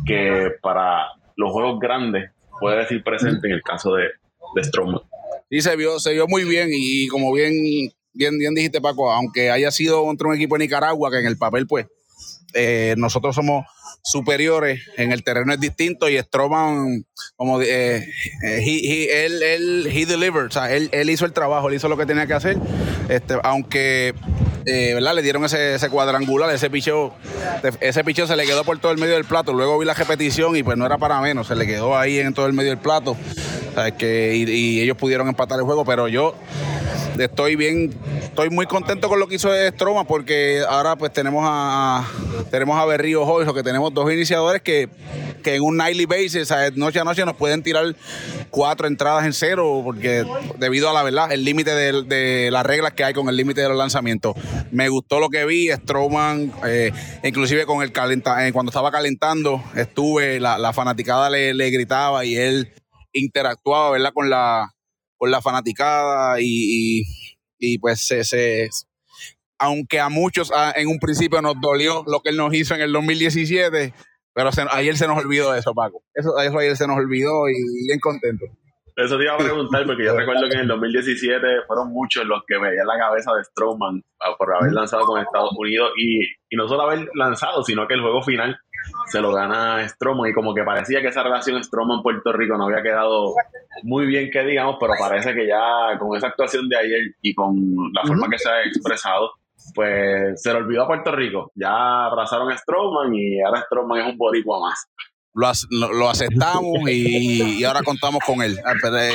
que 0.05 0.51
para 0.61 1.07
los 1.37 1.51
juegos 1.51 1.81
grandes 1.81 2.31
puede 2.61 2.79
decir 2.79 3.03
presente 3.03 3.49
en 3.49 3.55
el 3.55 3.63
caso 3.63 3.95
de, 3.95 4.09
de 4.55 4.65
Stroman. 4.65 5.01
Sí, 5.51 5.61
se 5.61 5.77
vio, 5.77 5.99
se 5.99 6.13
vio 6.13 6.27
muy 6.27 6.45
bien 6.45 6.69
y 6.73 7.09
como 7.09 7.33
bien, 7.33 7.55
bien, 8.17 8.39
bien 8.39 8.55
dijiste 8.55 8.81
Paco, 8.81 9.11
aunque 9.11 9.51
haya 9.51 9.71
sido 9.71 10.05
contra 10.05 10.29
un 10.29 10.35
equipo 10.35 10.57
de 10.57 10.65
Nicaragua 10.65 11.11
que 11.11 11.19
en 11.19 11.27
el 11.27 11.37
papel 11.37 11.67
pues 11.67 11.87
eh, 12.55 12.95
nosotros 12.97 13.35
somos 13.35 13.67
superiores, 14.03 14.81
en 14.97 15.13
el 15.13 15.25
terreno 15.25 15.53
es 15.53 15.61
distinto 15.61 16.09
y 16.09 16.17
Stroman, 16.19 17.05
como 17.35 17.61
eh, 17.61 18.09
eh, 18.45 19.09
él, 19.13 19.43
él, 19.43 19.87
o 19.87 21.11
hizo 21.11 21.25
el 21.27 21.33
trabajo, 21.33 21.69
él 21.69 21.75
hizo 21.75 21.89
lo 21.89 21.97
que 21.97 22.07
tenía 22.07 22.27
que 22.27 22.35
hacer, 22.35 22.57
este, 23.09 23.37
aunque 23.43 24.15
eh, 24.69 24.95
¿verdad? 24.95 25.15
Le 25.15 25.23
dieron 25.23 25.45
ese, 25.45 25.89
cuadrangular, 25.91 26.53
ese 26.53 26.69
picheo, 26.71 27.15
ese 27.81 28.03
picheo 28.03 28.27
se 28.27 28.35
le 28.35 28.45
quedó 28.47 28.65
por 28.65 28.79
todo 28.81 28.91
el 28.91 28.99
medio 28.99 29.15
del 29.15 29.25
plato. 29.25 29.53
Luego 29.53 29.79
vi 29.79 29.87
la 29.87 29.95
repetición 29.95 30.57
y 30.57 30.65
pues 30.65 30.77
no 30.77 30.85
era 30.85 30.99
para 30.99 31.21
menos, 31.21 31.47
se 31.47 31.55
le 31.55 31.67
quedó 31.67 31.97
ahí 31.97 32.19
en 32.19 32.35
todo 32.35 32.47
el 32.47 32.53
medio 32.53 32.71
del 32.71 32.79
plato. 32.79 33.17
que, 33.97 34.35
y, 34.35 34.81
ellos 34.81 34.97
pudieron 34.97 35.29
empatar 35.29 35.61
el 35.61 35.65
juego, 35.65 35.85
pero 35.85 36.09
yo 36.09 36.35
estoy 37.19 37.57
bien, 37.57 37.95
estoy 38.23 38.51
muy 38.51 38.67
contento 38.67 39.09
con 39.09 39.19
lo 39.19 39.27
que 39.27 39.37
hizo 39.37 39.51
Stroma 39.71 40.05
porque 40.05 40.63
ahora 40.69 40.97
pues 40.97 41.13
tenemos 41.13 41.43
a 41.47 42.09
tenemos 42.51 42.79
a 42.79 42.85
Berrío 42.85 43.25
hoy, 43.25 43.47
que 43.53 43.63
tenemos 43.63 43.93
dos 43.93 44.13
iniciadores 44.13 44.63
que 44.63 44.89
que 45.47 45.55
en 45.55 45.63
un 45.63 45.77
nightly 45.77 46.07
basis, 46.07 46.53
noche 46.75 46.99
a 46.99 47.05
noche, 47.05 47.25
nos 47.25 47.37
pueden 47.37 47.63
tirar 47.63 47.95
cuatro 48.51 48.89
entradas 48.89 49.25
en 49.27 49.33
cero, 49.33 49.81
porque 49.85 50.25
debido 50.59 50.91
a 50.91 50.93
la 50.93 51.05
verdad, 51.05 51.31
el 51.31 51.45
límite 51.45 51.73
de, 51.73 52.51
las 52.51 52.67
reglas 52.67 52.95
que 52.95 53.05
hay 53.05 53.15
con 53.15 53.29
el 53.29 53.37
límite 53.37 53.61
de 53.61 53.69
los 53.69 53.79
lanzamientos. 53.79 54.35
Me 54.73 54.89
gustó 54.89 55.21
lo 55.21 55.29
que 55.29 55.45
vi, 55.45 55.71
Strowman, 55.71 56.53
eh, 56.67 56.91
inclusive 57.23 57.65
con 57.65 57.81
el 57.83 57.91
eh, 57.91 58.53
cuando 58.53 58.71
estaba 58.71 58.91
calentando, 58.91 59.63
estuve, 59.77 60.41
la, 60.41 60.73
fanaticada 60.73 61.31
le, 61.31 61.71
gritaba 61.71 62.25
y 62.25 62.37
él 62.37 62.73
interactuaba, 63.13 63.91
¿verdad? 63.91 64.11
Con 64.13 64.29
la, 64.29 64.75
con 65.17 65.31
la 65.31 65.41
fanaticada 65.41 66.37
y, 66.41 67.05
pues 67.81 68.07
se, 68.07 68.69
aunque 69.59 70.01
a 70.01 70.09
muchos 70.09 70.53
ah, 70.55 70.73
en 70.77 70.89
un 70.89 70.99
principio 70.99 71.41
nos 71.43 71.61
dolió 71.61 72.05
lo 72.07 72.21
que 72.21 72.31
él 72.31 72.37
nos 72.37 72.55
hizo 72.55 72.75
en 72.75 72.83
el 72.83 72.93
2017, 72.93 73.95
pero 74.35 74.51
ayer 74.71 74.97
se 74.97 75.07
nos 75.07 75.19
olvidó 75.19 75.55
eso, 75.55 75.73
Paco. 75.75 76.03
Eso, 76.15 76.39
eso 76.39 76.59
ayer 76.59 76.77
se 76.77 76.87
nos 76.87 76.97
olvidó 76.99 77.49
y 77.49 77.55
bien 77.87 77.99
contento. 78.01 78.45
Eso 78.97 79.19
te 79.19 79.25
iba 79.25 79.35
a 79.35 79.39
preguntar, 79.39 79.85
porque 79.85 80.05
yo 80.05 80.17
recuerdo 80.17 80.49
que 80.49 80.55
en 80.55 80.63
el 80.63 80.69
2017 80.69 81.47
fueron 81.67 81.93
muchos 81.93 82.25
los 82.25 82.43
que 82.47 82.59
veían 82.59 82.87
la 82.87 82.99
cabeza 82.99 83.33
de 83.35 83.45
Strowman 83.45 84.03
por 84.39 84.55
haber 84.55 84.73
lanzado 84.73 85.05
con 85.05 85.21
Estados 85.21 85.53
Unidos 85.57 85.91
y, 85.99 86.25
y 86.49 86.57
no 86.57 86.67
solo 86.67 86.83
haber 86.83 87.09
lanzado, 87.15 87.63
sino 87.63 87.87
que 87.87 87.95
el 87.95 88.01
juego 88.01 88.23
final 88.23 88.59
se 89.07 89.21
lo 89.21 89.33
gana 89.33 89.87
Stroman 89.89 90.31
y 90.31 90.35
como 90.35 90.55
que 90.55 90.63
parecía 90.63 91.01
que 91.01 91.09
esa 91.09 91.23
relación 91.23 91.63
Stroman-Puerto 91.63 92.33
Rico 92.33 92.57
no 92.57 92.65
había 92.67 92.83
quedado 92.83 93.35
muy 93.83 94.07
bien 94.07 94.31
que 94.31 94.45
digamos, 94.45 94.77
pero 94.81 94.95
parece 94.99 95.35
que 95.35 95.47
ya 95.47 95.99
con 95.99 96.17
esa 96.17 96.29
actuación 96.29 96.69
de 96.69 96.77
ayer 96.77 97.01
y 97.23 97.35
con 97.35 97.55
la 97.93 98.03
forma 98.05 98.29
que 98.29 98.39
se 98.39 98.49
ha 98.49 98.63
expresado, 98.65 99.33
pues 99.75 100.43
se 100.43 100.53
le 100.53 100.59
olvidó 100.59 100.85
a 100.85 100.87
Puerto 100.87 101.13
Rico. 101.13 101.53
Ya 101.55 102.07
abrazaron 102.07 102.51
a 102.51 102.57
Stroman 102.57 103.15
y 103.15 103.41
ahora 103.43 103.63
Stroman 103.63 104.01
es 104.01 104.07
un 104.13 104.19
boricua 104.19 104.61
más. 104.61 104.87
Lo, 105.71 106.09
aceptamos 106.09 106.89
y, 106.89 107.63
ahora 107.65 107.83
contamos 107.83 108.21
con 108.25 108.43
él, 108.43 108.59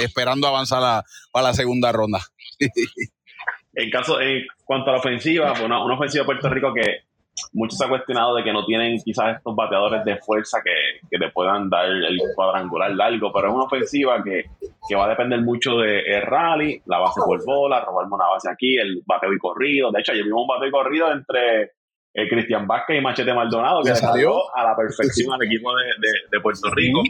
esperando 0.04 0.48
avanzar 0.48 0.84
a, 0.84 1.04
para 1.32 1.48
la 1.48 1.54
segunda 1.56 1.92
ronda. 1.92 2.20
en 3.74 3.90
caso, 3.90 4.22
en 4.22 4.44
cuanto 4.64 4.92
a 4.92 4.94
la 4.94 5.00
ofensiva, 5.00 5.54
una, 5.64 5.84
una 5.84 5.96
ofensiva 5.96 6.22
de 6.22 6.26
Puerto 6.26 6.50
Rico 6.50 6.74
que 6.76 7.11
muchos 7.54 7.78
se 7.78 7.86
ha 7.86 7.90
cuestionado 7.90 8.36
de 8.36 8.44
que 8.44 8.54
no 8.54 8.66
tienen 8.66 8.98
quizás 9.04 9.38
estos 9.38 9.56
bateadores 9.56 10.04
de 10.06 10.18
fuerza 10.18 10.60
que, 10.64 11.08
que 11.10 11.18
te 11.18 11.32
puedan 11.32 11.70
dar 11.70 11.86
el 11.86 12.18
cuadrangular 12.36 12.92
largo, 12.92 13.32
pero 13.34 13.50
es 13.50 13.54
una 13.54 13.66
ofensiva 13.66 14.24
que, 14.24 14.46
que 14.88 14.96
va 14.96 15.06
a 15.06 15.10
depender 15.10 15.42
mucho 15.42 15.78
de 15.78 16.00
el 16.00 16.22
rally, 16.22 16.82
la 16.86 17.00
base 17.00 17.22
por 17.26 17.44
bola, 17.46 17.84
robarme 17.84 18.16
una 18.16 18.30
base 18.30 18.50
aquí, 18.50 18.78
el 18.78 19.02
bateo 19.06 19.34
y 19.34 19.38
corrido. 19.38 19.92
De 19.92 20.00
hecho, 20.00 20.12
ayer 20.12 20.24
vimos 20.24 20.42
un 20.42 20.48
bateo 20.48 20.68
y 20.68 20.72
corrido 20.72 21.12
entre 21.12 21.72
el 22.14 22.28
Cristian 22.28 22.68
Vázquez 22.68 22.98
y 22.98 23.02
Machete 23.02 23.34
Maldonado, 23.34 23.82
que 23.84 23.96
salió 23.96 24.34
a 24.56 24.64
la 24.64 24.76
perfección 24.76 25.34
al 25.34 25.44
equipo 25.44 25.72
de, 25.76 26.10
de, 26.30 26.42
Puerto 26.42 26.70
Rico. 26.72 27.02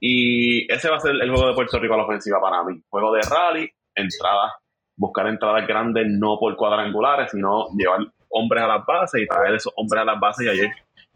Y 0.00 0.70
ese 0.72 0.88
va 0.88 0.96
a 0.96 1.00
ser 1.00 1.12
el 1.12 1.30
juego 1.30 1.48
de 1.48 1.54
Puerto 1.54 1.78
Rico 1.78 1.94
a 1.94 1.98
la 1.98 2.04
ofensiva 2.04 2.40
para 2.40 2.64
mí. 2.64 2.80
Juego 2.88 3.12
de 3.12 3.20
rally, 3.22 3.70
entradas, 3.94 4.52
buscar 4.96 5.28
entradas 5.28 5.66
grandes 5.66 6.06
no 6.08 6.38
por 6.40 6.56
cuadrangulares, 6.56 7.30
sino 7.30 7.68
llevar 7.76 8.00
hombres 8.30 8.62
a 8.62 8.66
las 8.66 8.86
bases 8.86 9.22
y 9.22 9.26
traer 9.26 9.54
esos 9.54 9.72
hombres 9.76 10.02
a 10.02 10.04
las 10.04 10.20
bases 10.20 10.46
y 10.46 10.48
ayer 10.48 10.70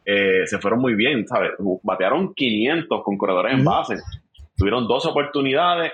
eh, 0.05 0.47
se 0.47 0.59
fueron 0.59 0.81
muy 0.81 0.95
bien, 0.95 1.27
¿sabes? 1.27 1.53
Batearon 1.83 2.35
500 2.35 3.03
con 3.05 3.17
corredores 3.17 3.55
en 3.55 3.65
base. 3.65 3.97
Tuvieron 4.57 4.87
dos 4.87 5.07
oportunidades, 5.07 5.93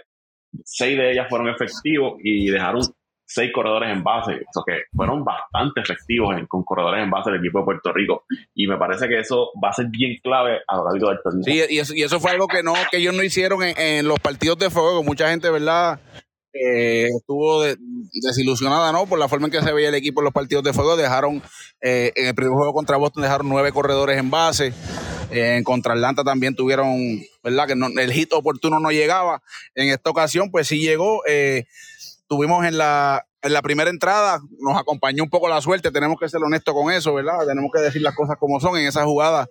seis 0.64 0.96
de 0.96 1.12
ellas 1.12 1.26
fueron 1.28 1.48
efectivos 1.48 2.14
y 2.22 2.48
dejaron 2.48 2.82
seis 3.28 3.52
corredores 3.52 3.90
en 3.90 4.02
base. 4.02 4.32
Eso 4.32 4.64
que 4.66 4.84
fueron 4.94 5.22
bastante 5.24 5.80
efectivos 5.80 6.34
con 6.48 6.64
corredores 6.64 7.04
en 7.04 7.10
base 7.10 7.30
del 7.30 7.40
equipo 7.40 7.58
de 7.58 7.64
Puerto 7.66 7.92
Rico. 7.92 8.24
Y 8.54 8.66
me 8.66 8.78
parece 8.78 9.06
que 9.06 9.20
eso 9.20 9.50
va 9.62 9.68
a 9.68 9.74
ser 9.74 9.86
bien 9.90 10.16
clave 10.22 10.60
a 10.66 10.76
lo 10.76 10.90
largo 10.90 11.10
del 11.10 11.18
torneo. 11.22 11.42
Sí, 11.44 11.60
y 11.68 11.78
eso, 11.78 11.94
y 11.94 12.02
eso 12.02 12.18
fue 12.18 12.30
algo 12.30 12.48
que 12.48 12.62
no 12.62 12.72
que 12.90 12.96
ellos 12.96 13.14
no 13.14 13.22
hicieron 13.22 13.62
en, 13.62 13.78
en 13.78 14.08
los 14.08 14.18
partidos 14.18 14.58
de 14.58 14.70
fuego. 14.70 15.02
Mucha 15.02 15.28
gente, 15.28 15.50
¿verdad? 15.50 16.00
Estuvo 16.52 17.62
desilusionada, 18.12 18.92
¿no? 18.92 19.06
Por 19.06 19.18
la 19.18 19.28
forma 19.28 19.46
en 19.46 19.52
que 19.52 19.62
se 19.62 19.72
veía 19.72 19.88
el 19.88 19.94
equipo 19.94 20.20
en 20.20 20.24
los 20.24 20.32
partidos 20.32 20.64
de 20.64 20.72
fuego. 20.72 20.96
Dejaron, 20.96 21.42
eh, 21.80 22.12
en 22.16 22.26
el 22.26 22.34
primer 22.34 22.54
juego 22.54 22.72
contra 22.72 22.96
Boston, 22.96 23.22
dejaron 23.22 23.48
nueve 23.48 23.72
corredores 23.72 24.18
en 24.18 24.30
base. 24.30 24.72
en 25.30 25.62
contra 25.62 25.92
Atlanta 25.92 26.24
también 26.24 26.54
tuvieron, 26.54 27.20
¿verdad? 27.44 27.66
Que 27.66 27.74
el 28.02 28.12
hit 28.12 28.32
oportuno 28.32 28.80
no 28.80 28.90
llegaba. 28.90 29.42
En 29.74 29.88
esta 29.88 30.10
ocasión, 30.10 30.50
pues 30.50 30.68
sí 30.68 30.78
llegó. 30.80 31.22
Eh, 31.26 31.64
tuvimos 32.28 32.64
en 32.64 32.78
la, 32.78 33.26
en 33.42 33.52
la 33.52 33.62
primera 33.62 33.90
entrada, 33.90 34.40
nos 34.60 34.78
acompañó 34.78 35.22
un 35.22 35.30
poco 35.30 35.48
la 35.48 35.60
suerte. 35.60 35.90
Tenemos 35.90 36.18
que 36.18 36.28
ser 36.28 36.42
honestos 36.42 36.74
con 36.74 36.90
eso, 36.92 37.14
¿verdad? 37.14 37.46
Tenemos 37.46 37.70
que 37.74 37.80
decir 37.80 38.02
las 38.02 38.14
cosas 38.14 38.36
como 38.38 38.58
son. 38.58 38.78
En 38.78 38.86
esa 38.86 39.04
jugada 39.04 39.48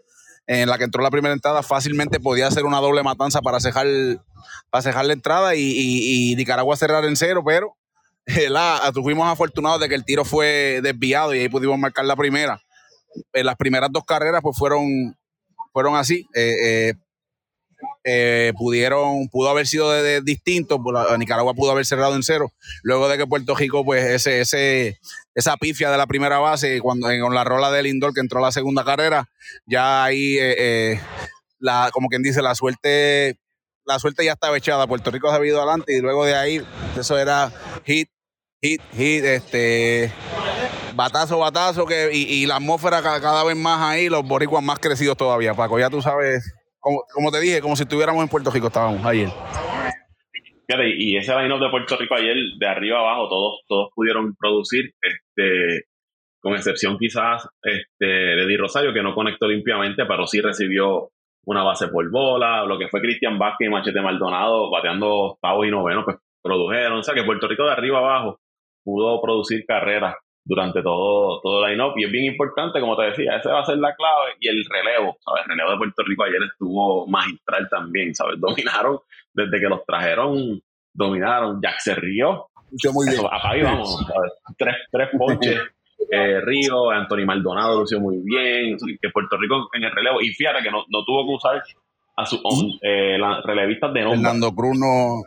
en 0.48 0.70
la 0.70 0.78
que 0.78 0.86
entró 0.86 1.04
la 1.04 1.12
primera 1.12 1.34
entrada, 1.34 1.62
fácilmente 1.62 2.20
podía 2.20 2.50
ser 2.50 2.66
una 2.66 2.80
doble 2.80 3.04
matanza 3.04 3.42
para 3.42 3.60
cejar, 3.60 3.86
para 4.70 5.04
la 5.04 5.14
entrada 5.14 5.56
y, 5.56 6.36
Nicaragua 6.38 6.78
cerrar 6.78 7.04
en 7.06 7.18
cero, 7.18 7.44
pero 7.46 7.76
la, 8.50 8.92
fuimos 8.94 9.28
afortunados 9.28 9.82
de 9.82 9.90
que 9.90 9.96
el 9.96 10.06
tiro 10.06 10.26
fue 10.26 10.80
desviado 10.82 11.36
y 11.36 11.40
ahí 11.40 11.50
pudimos 11.50 11.78
marcar 11.78 12.06
la 12.06 12.16
primera. 12.16 12.62
En 13.34 13.46
las 13.46 13.56
primeras 13.56 13.90
dos 13.92 14.04
carreras 14.06 14.42
pues 14.42 14.58
fueron, 14.58 15.18
fueron 15.74 15.96
así. 15.96 16.26
Eh, 16.34 16.56
eh, 16.64 16.94
eh, 18.04 18.54
pudieron, 18.58 19.28
pudo 19.28 19.50
haber 19.50 19.68
sido 19.68 19.92
de, 19.92 20.22
distinto, 20.22 20.82
pues, 20.82 20.96
Nicaragua 21.18 21.54
pudo 21.54 21.72
haber 21.72 21.86
cerrado 21.86 22.16
en 22.16 22.24
cero, 22.24 22.54
luego 22.84 23.10
de 23.10 23.18
que 23.18 23.28
Puerto 23.28 23.56
Rico, 23.56 23.84
pues 23.84 24.04
ese, 24.06 24.42
ese, 24.42 25.00
esa 25.36 25.58
pifia 25.58 25.92
de 25.92 25.98
la 25.98 26.08
primera 26.08 26.40
base, 26.40 26.80
cuando 26.82 27.08
con 27.22 27.36
la 27.36 27.44
rola 27.44 27.72
del 27.72 27.88
indoor 27.88 28.14
que 28.14 28.22
entró 28.22 28.40
a 28.40 28.44
la 28.44 28.52
segunda 28.52 28.84
carrera, 28.84 29.30
ya 29.66 30.04
ahí, 30.04 30.38
eh, 30.38 30.56
eh, 30.58 31.02
la, 31.60 31.90
como 31.92 32.08
quien 32.08 32.24
dice, 32.24 32.42
la 32.42 32.56
suerte, 32.56 33.38
la 33.86 34.00
suerte 34.00 34.26
ya 34.26 34.34
estaba 34.34 34.58
echada, 34.58 34.88
Puerto 34.88 35.12
Rico 35.12 35.30
se 35.30 35.42
ha 35.42 35.46
ido 35.46 35.58
adelante 35.58 35.98
y 35.98 36.02
luego 36.02 36.26
de 36.26 36.36
ahí, 36.36 36.66
eso 36.98 37.18
era 37.18 37.52
hit, 37.86 38.10
hit, 38.62 38.82
hit, 38.94 39.24
este 39.26 40.14
batazo, 40.96 41.38
batazo, 41.40 41.86
que, 41.86 42.10
y, 42.14 42.46
la 42.48 42.56
atmósfera 42.56 43.04
cada, 43.04 43.22
cada, 43.22 43.44
vez 43.44 43.56
más 43.56 43.82
ahí, 43.82 44.10
los 44.10 44.26
boricuas 44.26 44.64
más 44.64 44.80
crecidos 44.80 45.18
todavía, 45.18 45.54
Paco, 45.54 45.78
ya 45.78 45.90
tú 45.90 46.02
sabes 46.02 46.54
como, 47.14 47.32
te 47.32 47.40
dije, 47.40 47.62
como 47.62 47.76
si 47.76 47.84
estuviéramos 47.84 48.24
en 48.24 48.30
Puerto 48.30 48.52
Rico, 48.52 48.68
estábamos 48.68 49.06
ayer. 49.06 49.30
y 50.98 51.18
ese 51.18 51.36
line 51.36 51.60
de 51.60 51.70
Puerto 51.70 51.98
Rico 51.98 52.16
ayer, 52.16 52.36
de 52.58 52.68
arriba 52.68 53.00
abajo, 53.00 53.30
todos, 53.30 53.62
todos 53.68 53.90
pudieron 53.96 54.36
producir, 54.36 54.94
este, 55.02 55.86
con 56.40 56.54
excepción 56.54 56.98
quizás 56.98 57.48
este, 57.62 58.06
de 58.06 58.58
Rosario, 58.58 58.94
que 58.94 59.04
no 59.04 59.14
conectó 59.14 59.48
limpiamente, 59.48 60.06
pero 60.06 60.28
sí 60.28 60.42
recibió 60.42 61.10
una 61.46 61.64
base 61.64 61.88
por 61.88 62.10
bola, 62.12 62.66
lo 62.66 62.78
que 62.78 62.90
fue 62.90 63.02
Cristian 63.02 63.40
Vázquez 63.40 63.68
y 63.68 63.72
Machete 63.72 64.02
Maldonado, 64.02 64.70
bateando 64.70 65.08
octavo 65.08 65.64
y 65.64 65.72
noveno, 65.72 66.04
pues 66.04 66.18
produjeron. 66.42 67.00
O 67.00 67.04
sea 67.04 67.16
que 67.16 67.24
Puerto 67.24 67.48
Rico 67.48 67.64
de 67.64 67.72
arriba 67.72 68.00
abajo 68.00 68.40
pudo 68.84 69.22
producir 69.22 69.66
carreras 69.66 70.16
durante 70.48 70.82
todo, 70.82 71.42
todo 71.42 71.66
el 71.66 71.72
line-up. 71.72 71.94
Y 71.98 72.06
es 72.06 72.12
bien 72.12 72.26
importante, 72.26 72.80
como 72.80 72.96
te 72.96 73.04
decía, 73.04 73.36
esa 73.36 73.52
va 73.52 73.62
a 73.62 73.66
ser 73.66 73.78
la 73.78 73.94
clave. 73.96 74.36
Y 74.40 74.48
el 74.48 74.64
relevo, 74.66 75.18
¿sabes? 75.24 75.44
El 75.44 75.52
relevo 75.52 75.72
de 75.72 75.78
Puerto 75.78 76.04
Rico 76.04 76.24
ayer 76.24 76.42
estuvo 76.44 77.06
magistral 77.08 77.68
también, 77.70 78.16
¿sabes? 78.16 78.36
Dominaron 78.40 79.00
desde 79.34 79.60
que 79.60 79.68
los 79.68 79.86
trajeron, 79.86 80.62
dominaron. 80.94 81.62
Jack 81.62 81.80
se 81.80 81.96
rió. 81.96 82.48
Yo 82.72 82.92
muy 82.92 83.08
bien. 83.08 83.22
ahí 83.44 83.62
vamos, 83.62 84.06
¿sabes? 84.08 84.32
Tres, 84.58 84.76
tres 84.92 85.10
ponches. 85.18 85.62
Eh, 86.12 86.42
Río, 86.42 86.90
Anthony 86.90 87.26
Maldonado 87.26 87.80
lució 87.80 88.00
muy 88.00 88.18
bien, 88.24 88.78
que 89.02 89.10
Puerto 89.10 89.36
Rico 89.38 89.68
en 89.74 89.84
el 89.84 89.92
relevo, 89.92 90.22
y 90.22 90.30
fíjate 90.30 90.64
que 90.64 90.72
no, 90.72 90.86
no 90.90 91.04
tuvo 91.04 91.26
que 91.26 91.34
usar 91.36 91.64
a 92.18 92.26
sus 92.26 92.40
eh, 92.82 93.18
relevistas 93.44 93.94
de 93.94 94.02
nombre. 94.02 94.20
Fernando 94.20 94.54
Cruz, 94.54 94.78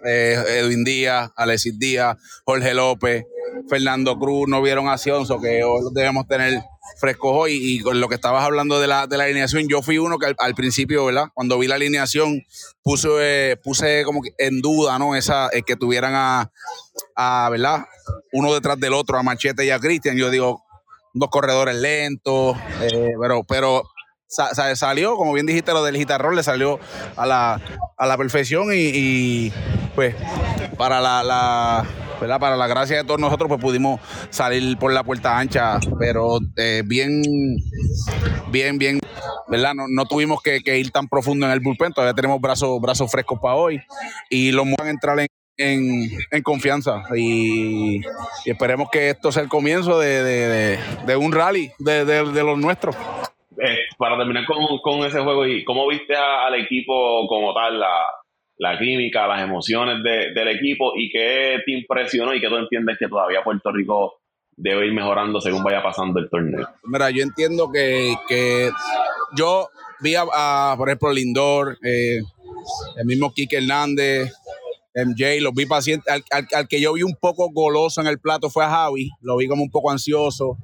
eh, 0.05 0.37
Edwin 0.59 0.85
Díaz, 0.85 1.31
Alexis 1.37 1.79
Díaz, 1.79 2.17
Jorge 2.45 2.75
López, 2.75 3.25
Fernando 3.71 4.19
Cruz 4.19 4.49
no 4.49 4.61
vieron 4.61 4.89
acción, 4.89 5.25
so 5.27 5.41
que 5.41 5.63
hoy 5.63 5.81
debemos 5.93 6.27
tener 6.27 6.61
frescos 6.99 7.31
hoy. 7.33 7.53
Y 7.55 7.81
con 7.81 8.01
lo 8.01 8.09
que 8.09 8.17
estabas 8.17 8.45
hablando 8.45 8.81
de 8.81 8.89
la, 8.89 9.07
de 9.07 9.17
la 9.17 9.25
alineación, 9.25 9.69
yo 9.69 9.81
fui 9.81 9.97
uno 9.97 10.19
que 10.19 10.35
al, 10.37 10.55
principio, 10.55 11.07
¿verdad? 11.07 11.29
Cuando 11.33 11.57
vi 11.59 11.69
la 11.69 11.77
alineación, 11.77 12.43
puse, 12.83 13.57
puse 13.63 14.03
como 14.05 14.21
en 14.39 14.61
duda, 14.61 14.99
¿no? 14.99 15.15
Esa, 15.15 15.49
eh, 15.53 15.63
que 15.63 15.77
tuvieran 15.77 16.15
a, 16.15 16.51
a, 17.15 17.49
¿verdad? 17.51 17.87
Uno 18.33 18.53
detrás 18.53 18.79
del 18.81 18.93
otro, 18.93 19.17
a 19.17 19.23
Machete 19.23 19.65
y 19.65 19.71
a 19.71 19.79
Cristian. 19.79 20.17
Yo 20.17 20.31
digo, 20.31 20.65
dos 21.15 21.31
corredores 21.31 21.77
lentos, 21.77 22.57
eh, 22.83 23.13
pero, 23.21 23.45
pero 23.45 23.85
salió, 24.75 25.17
como 25.17 25.33
bien 25.33 25.47
dijiste, 25.47 25.73
lo 25.73 25.85
del 25.85 25.97
guitarrón 25.97 26.35
le 26.35 26.43
salió 26.43 26.81
a 27.17 27.27
la, 27.27 27.61
a 27.97 28.07
la 28.07 28.17
perfección 28.17 28.69
y, 28.73 29.53
pues 29.95 30.15
para 30.77 31.01
la 31.01 31.85
para 32.29 32.57
la 32.57 32.67
gracia 32.67 32.99
de 32.99 33.05
todos 33.05 33.21
nosotros, 33.21 33.49
pues 33.49 33.61
pudimos 33.61 34.01
salir 34.31 34.77
por 34.79 34.93
la 34.93 35.03
puerta 35.03 35.39
ancha, 35.39 35.79
pero 35.99 36.39
eh, 36.57 36.83
bien, 36.85 37.23
bien, 38.51 38.79
bien, 38.79 39.01
¿verdad? 39.49 39.73
No, 39.75 40.05
tuvimos 40.05 40.43
que, 40.43 40.61
ir 40.79 40.91
tan 40.91 41.09
profundo 41.09 41.47
en 41.47 41.53
el 41.53 41.61
bullpen, 41.61 41.93
todavía 41.93 42.15
tenemos 42.15 42.41
brazos, 42.41 42.81
brazos 42.81 43.11
frescos 43.11 43.39
para 43.41 43.55
hoy 43.55 43.81
y 44.29 44.53
los 44.53 44.67
van 44.79 44.89
a 44.89 44.91
entrar 44.91 45.19
en, 45.57 46.43
confianza 46.43 47.03
y, 47.15 48.01
esperemos 48.45 48.89
que 48.91 49.11
esto 49.11 49.33
sea 49.33 49.43
el 49.43 49.49
comienzo 49.49 49.99
de, 49.99 50.79
un 51.19 51.33
rally 51.33 51.73
de, 51.79 52.25
los 52.45 52.59
nuestros. 52.59 52.97
Eh, 53.63 53.79
para 53.99 54.17
terminar 54.17 54.45
con, 54.47 54.57
con, 54.83 55.07
ese 55.07 55.21
juego, 55.21 55.47
¿y 55.47 55.65
cómo 55.65 55.87
viste 55.89 56.15
al 56.17 56.55
equipo 56.55 57.27
como 57.29 57.53
tal? 57.53 57.79
La, 57.79 57.91
la 58.61 58.79
química, 58.79 59.27
las 59.27 59.43
emociones 59.43 60.05
del 60.05 60.49
equipo 60.49 60.93
y 60.95 61.11
qué 61.11 61.57
te 61.65 61.73
impresionó 61.73 62.35
y 62.35 62.43
qué 62.43 62.49
tú 62.49 62.57
entiendes 62.57 62.99
que 62.99 63.09
todavía 63.09 63.43
Puerto 63.43 63.73
Rico 63.73 64.21
debe 64.55 64.87
ir 64.87 64.93
mejorando 64.93 65.41
según 65.41 65.65
vaya 65.65 65.83
pasando 65.83 66.21
el 66.21 66.29
torneo. 66.29 66.69
Mira, 66.85 67.11
yo 67.11 67.23
entiendo 67.23 67.71
que, 67.73 68.71
yo 69.35 69.71
vi 70.01 70.15
a, 70.15 70.75
por 70.77 70.91
ejemplo, 70.91 71.11
Lindor, 71.11 71.79
eh, 71.83 72.19
el 72.99 73.07
mismo 73.07 73.33
Kike 73.33 73.57
Hernández, 73.57 74.31
MJ, 74.95 75.41
los 75.41 75.55
vi 75.55 75.65
pacientes. 75.65 76.13
Al, 76.31 76.69
que 76.69 76.83
yo 76.83 76.93
vi 76.93 77.03
un 77.03 77.17
poco 77.19 77.49
goloso 77.51 78.03
en 78.03 78.09
el 78.09 78.21
plato 78.21 78.51
fue 78.51 78.67
a 78.67 78.69
Javi, 78.69 79.09
lo 79.23 79.39
vi 79.39 79.49
como 79.49 79.63
un 79.63 79.71
poco 79.71 79.91
ansioso, 79.91 80.59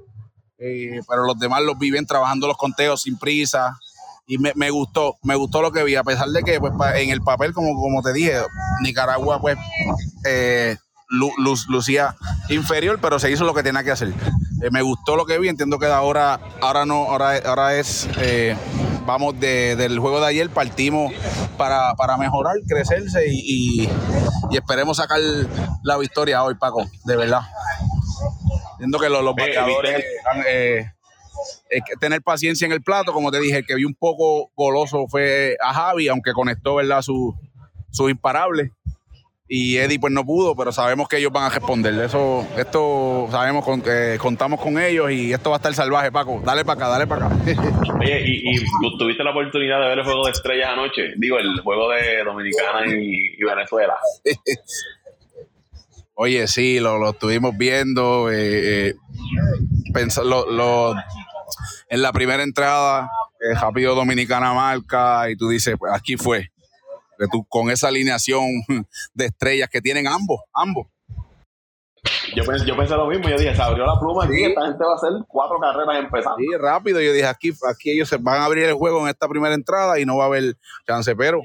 eh, 0.58 1.00
pero 1.08 1.24
los 1.24 1.38
demás 1.38 1.62
los 1.62 1.78
vi 1.78 1.90
bien 1.90 2.04
trabajando 2.04 2.46
los 2.46 2.58
conteos 2.58 3.00
sin 3.00 3.18
prisa 3.18 3.78
y 4.26 4.38
me, 4.38 4.52
me, 4.54 4.70
gustó, 4.70 5.16
me 5.22 5.36
gustó 5.36 5.62
lo 5.62 5.70
que 5.72 5.84
vi, 5.84 5.94
a 5.94 6.02
pesar 6.02 6.28
de 6.28 6.42
que 6.42 6.58
pues, 6.58 6.72
en 6.96 7.10
el 7.10 7.22
papel, 7.22 7.52
como, 7.52 7.74
como 7.80 8.02
te 8.02 8.12
dije, 8.12 8.34
Nicaragua 8.82 9.40
pues 9.40 9.56
eh, 10.24 10.76
lucía 11.08 12.16
inferior, 12.48 12.98
pero 13.00 13.18
se 13.18 13.30
hizo 13.30 13.44
lo 13.44 13.54
que 13.54 13.62
tenía 13.62 13.84
que 13.84 13.92
hacer. 13.92 14.08
Eh, 14.62 14.70
me 14.72 14.82
gustó 14.82 15.16
lo 15.16 15.26
que 15.26 15.38
vi, 15.38 15.48
entiendo 15.48 15.78
que 15.78 15.86
ahora, 15.86 16.40
ahora 16.60 16.84
no, 16.84 17.04
ahora, 17.04 17.36
ahora 17.44 17.76
es 17.76 18.08
eh, 18.18 18.56
vamos 19.06 19.38
del 19.38 19.98
juego 20.00 20.20
de 20.20 20.26
ayer, 20.26 20.50
partimos 20.50 21.12
para, 21.56 21.94
mejorar, 22.18 22.56
crecerse 22.68 23.24
y, 23.28 23.88
esperemos 24.50 24.96
sacar 24.96 25.20
la 25.82 25.96
victoria 25.98 26.42
hoy, 26.42 26.54
Paco, 26.56 26.84
de 27.04 27.16
verdad. 27.16 27.42
Viendo 28.78 28.98
que 28.98 29.08
los, 29.08 29.22
los 29.22 29.34
bateadores 29.34 30.04
eh, 31.70 31.80
tener 32.00 32.22
paciencia 32.22 32.66
en 32.66 32.72
el 32.72 32.82
plato, 32.82 33.12
como 33.12 33.30
te 33.30 33.40
dije, 33.40 33.58
el 33.58 33.66
que 33.66 33.74
vi 33.74 33.84
un 33.84 33.94
poco 33.94 34.50
goloso 34.56 35.06
fue 35.08 35.56
a 35.60 35.72
Javi, 35.72 36.08
aunque 36.08 36.32
conectó, 36.32 36.76
¿verdad? 36.76 37.02
Su, 37.02 37.34
su 37.90 38.08
imparable 38.08 38.72
y 39.48 39.76
Eddie 39.76 40.00
pues 40.00 40.12
no 40.12 40.24
pudo, 40.24 40.56
pero 40.56 40.72
sabemos 40.72 41.08
que 41.08 41.18
ellos 41.18 41.30
van 41.30 41.44
a 41.44 41.50
responder. 41.50 41.94
Eso, 41.94 42.46
esto 42.56 43.28
sabemos 43.30 43.64
con, 43.64 43.80
que 43.80 44.16
contamos 44.18 44.60
con 44.60 44.78
ellos 44.80 45.10
y 45.12 45.32
esto 45.32 45.50
va 45.50 45.56
a 45.56 45.58
estar 45.58 45.72
salvaje, 45.72 46.10
Paco. 46.10 46.42
Dale 46.44 46.64
para 46.64 46.76
acá, 46.76 46.88
dale 46.88 47.06
para 47.06 47.26
acá. 47.26 47.36
Oye, 48.00 48.22
y, 48.26 48.98
tuviste 48.98 49.22
la 49.22 49.30
oportunidad 49.30 49.80
de 49.80 49.88
ver 49.88 49.98
el 49.98 50.04
juego 50.04 50.26
de 50.26 50.32
estrellas 50.32 50.70
anoche, 50.72 51.14
digo, 51.16 51.38
el 51.38 51.60
juego 51.60 51.90
de 51.90 52.24
Dominicana 52.24 52.86
y, 52.86 53.42
Venezuela. 53.42 53.94
Oye, 56.14 56.48
sí, 56.48 56.80
lo, 56.80 56.98
lo 56.98 57.10
estuvimos 57.10 57.56
viendo. 57.56 58.30
Eh, 58.32 58.88
eh 58.88 58.94
lo, 60.24 60.94
en 61.88 62.02
la 62.02 62.12
primera 62.12 62.42
entrada, 62.42 63.10
eh, 63.40 63.54
rápido 63.54 63.94
Dominicana 63.94 64.52
marca 64.52 65.30
y 65.30 65.36
tú 65.36 65.48
dices, 65.48 65.76
pues 65.78 65.92
aquí 65.94 66.16
fue 66.16 66.50
tú, 67.30 67.44
con 67.48 67.70
esa 67.70 67.88
alineación 67.88 68.44
de 69.14 69.26
estrellas 69.26 69.68
que 69.70 69.80
tienen 69.80 70.06
ambos, 70.06 70.40
ambos. 70.52 70.86
Yo 72.36 72.44
pensé, 72.44 72.66
yo 72.66 72.76
pensé 72.76 72.94
lo 72.94 73.08
mismo, 73.08 73.28
yo 73.28 73.36
dije, 73.36 73.54
se 73.54 73.62
abrió 73.62 73.84
la 73.84 73.98
pluma 73.98 74.28
y 74.30 74.44
esta 74.44 74.66
gente 74.66 74.84
va 74.84 74.92
a 74.92 74.94
hacer 74.94 75.10
cuatro 75.26 75.58
carreras 75.58 75.98
empezando. 75.98 76.36
Sí, 76.38 76.46
rápido, 76.56 77.00
yo 77.00 77.12
dije, 77.12 77.26
aquí, 77.26 77.52
aquí 77.68 77.90
ellos 77.90 78.08
se 78.08 78.16
van 78.18 78.42
a 78.42 78.44
abrir 78.44 78.64
el 78.64 78.74
juego 78.74 79.00
en 79.02 79.08
esta 79.08 79.28
primera 79.28 79.54
entrada 79.54 79.98
y 79.98 80.04
no 80.04 80.16
va 80.16 80.24
a 80.24 80.26
haber 80.26 80.54
chance, 80.86 81.16
pero 81.16 81.40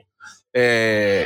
eh, 0.53 1.25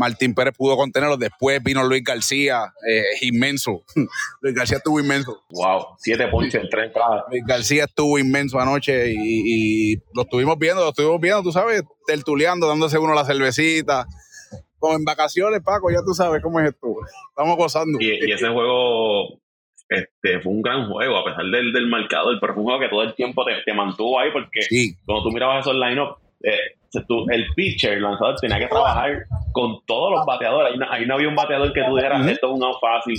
Martín 0.00 0.34
Pérez 0.34 0.54
pudo 0.56 0.76
contenerlo. 0.76 1.18
Después 1.18 1.62
vino 1.62 1.84
Luis 1.84 2.02
García, 2.02 2.72
eh, 2.88 3.04
inmenso. 3.20 3.84
Luis 4.40 4.54
García 4.54 4.78
estuvo 4.78 4.98
inmenso. 4.98 5.42
Wow, 5.50 5.88
siete 5.98 6.26
puntos 6.28 6.54
en 6.54 6.68
tres 6.70 6.86
entradas. 6.86 7.24
Luis 7.30 7.44
García 7.46 7.84
estuvo 7.84 8.18
inmenso 8.18 8.58
anoche 8.58 9.12
y, 9.14 9.96
lo 10.14 10.22
estuvimos 10.22 10.58
viendo, 10.58 10.82
lo 10.82 10.88
estuvimos 10.88 11.20
viendo, 11.20 11.42
tú 11.42 11.52
sabes, 11.52 11.82
tertuleando, 12.06 12.66
dándose 12.66 12.98
uno 12.98 13.14
la 13.14 13.24
cervecita. 13.24 14.06
Como 14.78 14.96
en 14.96 15.04
vacaciones, 15.04 15.60
Paco, 15.62 15.90
ya 15.90 15.98
tú 16.04 16.14
sabes 16.14 16.42
cómo 16.42 16.58
es 16.60 16.70
esto. 16.70 16.88
Estamos 17.28 17.56
gozando. 17.58 17.98
Y, 18.00 18.32
ese 18.32 18.48
juego 18.48 19.38
este, 19.90 20.40
fue 20.40 20.52
un 20.52 20.62
gran 20.62 20.88
juego, 20.90 21.18
a 21.18 21.24
pesar 21.24 21.44
del, 21.44 21.74
del 21.74 21.88
marcador, 21.88 22.38
pero 22.40 22.54
fue 22.54 22.62
un 22.62 22.68
juego 22.68 22.80
que 22.80 22.88
todo 22.88 23.02
el 23.02 23.14
tiempo 23.14 23.44
te, 23.44 23.74
mantuvo 23.74 24.18
ahí, 24.18 24.30
porque 24.32 24.60
cuando 25.04 25.24
tú 25.24 25.30
mirabas 25.30 25.66
esos 25.66 25.74
line-up, 25.74 26.16
eh, 26.42 26.76
el 27.30 27.46
pitcher, 27.54 27.94
el 27.94 28.02
lanzador, 28.02 28.36
tenía 28.40 28.58
que 28.58 28.66
trabajar 28.66 29.24
con 29.52 29.84
todos 29.86 30.10
los 30.12 30.26
bateadores. 30.26 30.74
Ahí 30.90 31.06
no, 31.06 31.14
había 31.14 31.28
un 31.28 31.34
bateador 31.34 31.72
que 31.72 31.84
tú 31.84 31.96
dijeras, 31.96 32.26
esto 32.26 32.48
es 32.48 32.52
un 32.52 32.64
out 32.64 32.80
fácil. 32.80 33.18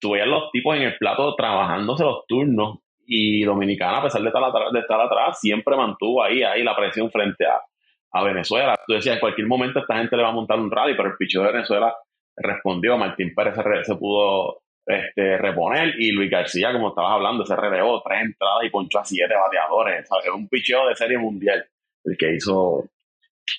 Tú 0.00 0.12
veías 0.12 0.28
los 0.28 0.50
tipos 0.50 0.76
en 0.76 0.82
el 0.82 0.96
plato 0.96 1.34
trabajándose 1.34 2.04
los 2.04 2.26
turnos. 2.26 2.78
Y 3.10 3.42
Dominicana, 3.42 3.98
a 3.98 4.02
pesar 4.02 4.20
de 4.20 4.28
estar, 4.28 4.44
atrás, 4.44 4.70
de 4.70 4.80
estar 4.80 5.00
atrás, 5.00 5.40
siempre 5.40 5.76
mantuvo 5.76 6.22
ahí, 6.22 6.42
ahí 6.42 6.62
la 6.62 6.76
presión 6.76 7.10
frente 7.10 7.46
a, 7.46 7.58
a 8.12 8.22
Venezuela. 8.22 8.76
Tú 8.86 8.94
decías, 8.94 9.14
en 9.14 9.20
cualquier 9.20 9.46
momento 9.46 9.80
esta 9.80 9.96
gente 9.96 10.16
le 10.16 10.22
va 10.22 10.28
a 10.28 10.32
montar 10.32 10.58
un 10.58 10.70
rally, 10.70 10.94
pero 10.94 11.08
el 11.08 11.16
pitcher 11.16 11.42
de 11.42 11.52
Venezuela 11.52 11.94
respondió. 12.36 12.98
Martín 12.98 13.34
Pérez 13.34 13.54
se, 13.84 13.94
pudo 13.94 14.60
este, 14.84 15.38
reponer 15.38 15.94
y 15.98 16.12
Luis 16.12 16.30
García, 16.30 16.70
como 16.72 16.88
estabas 16.88 17.12
hablando, 17.12 17.46
se 17.46 17.56
relevó 17.56 18.02
tres 18.02 18.24
entradas 18.24 18.64
y 18.64 18.70
ponchó 18.70 18.98
a 18.98 19.04
siete 19.06 19.34
bateadores. 19.34 20.04
Es 20.04 20.30
un 20.34 20.48
picheo 20.48 20.86
de 20.86 20.94
serie 20.94 21.16
mundial 21.16 21.64
el 22.10 22.16
que 22.16 22.34
hizo. 22.34 22.88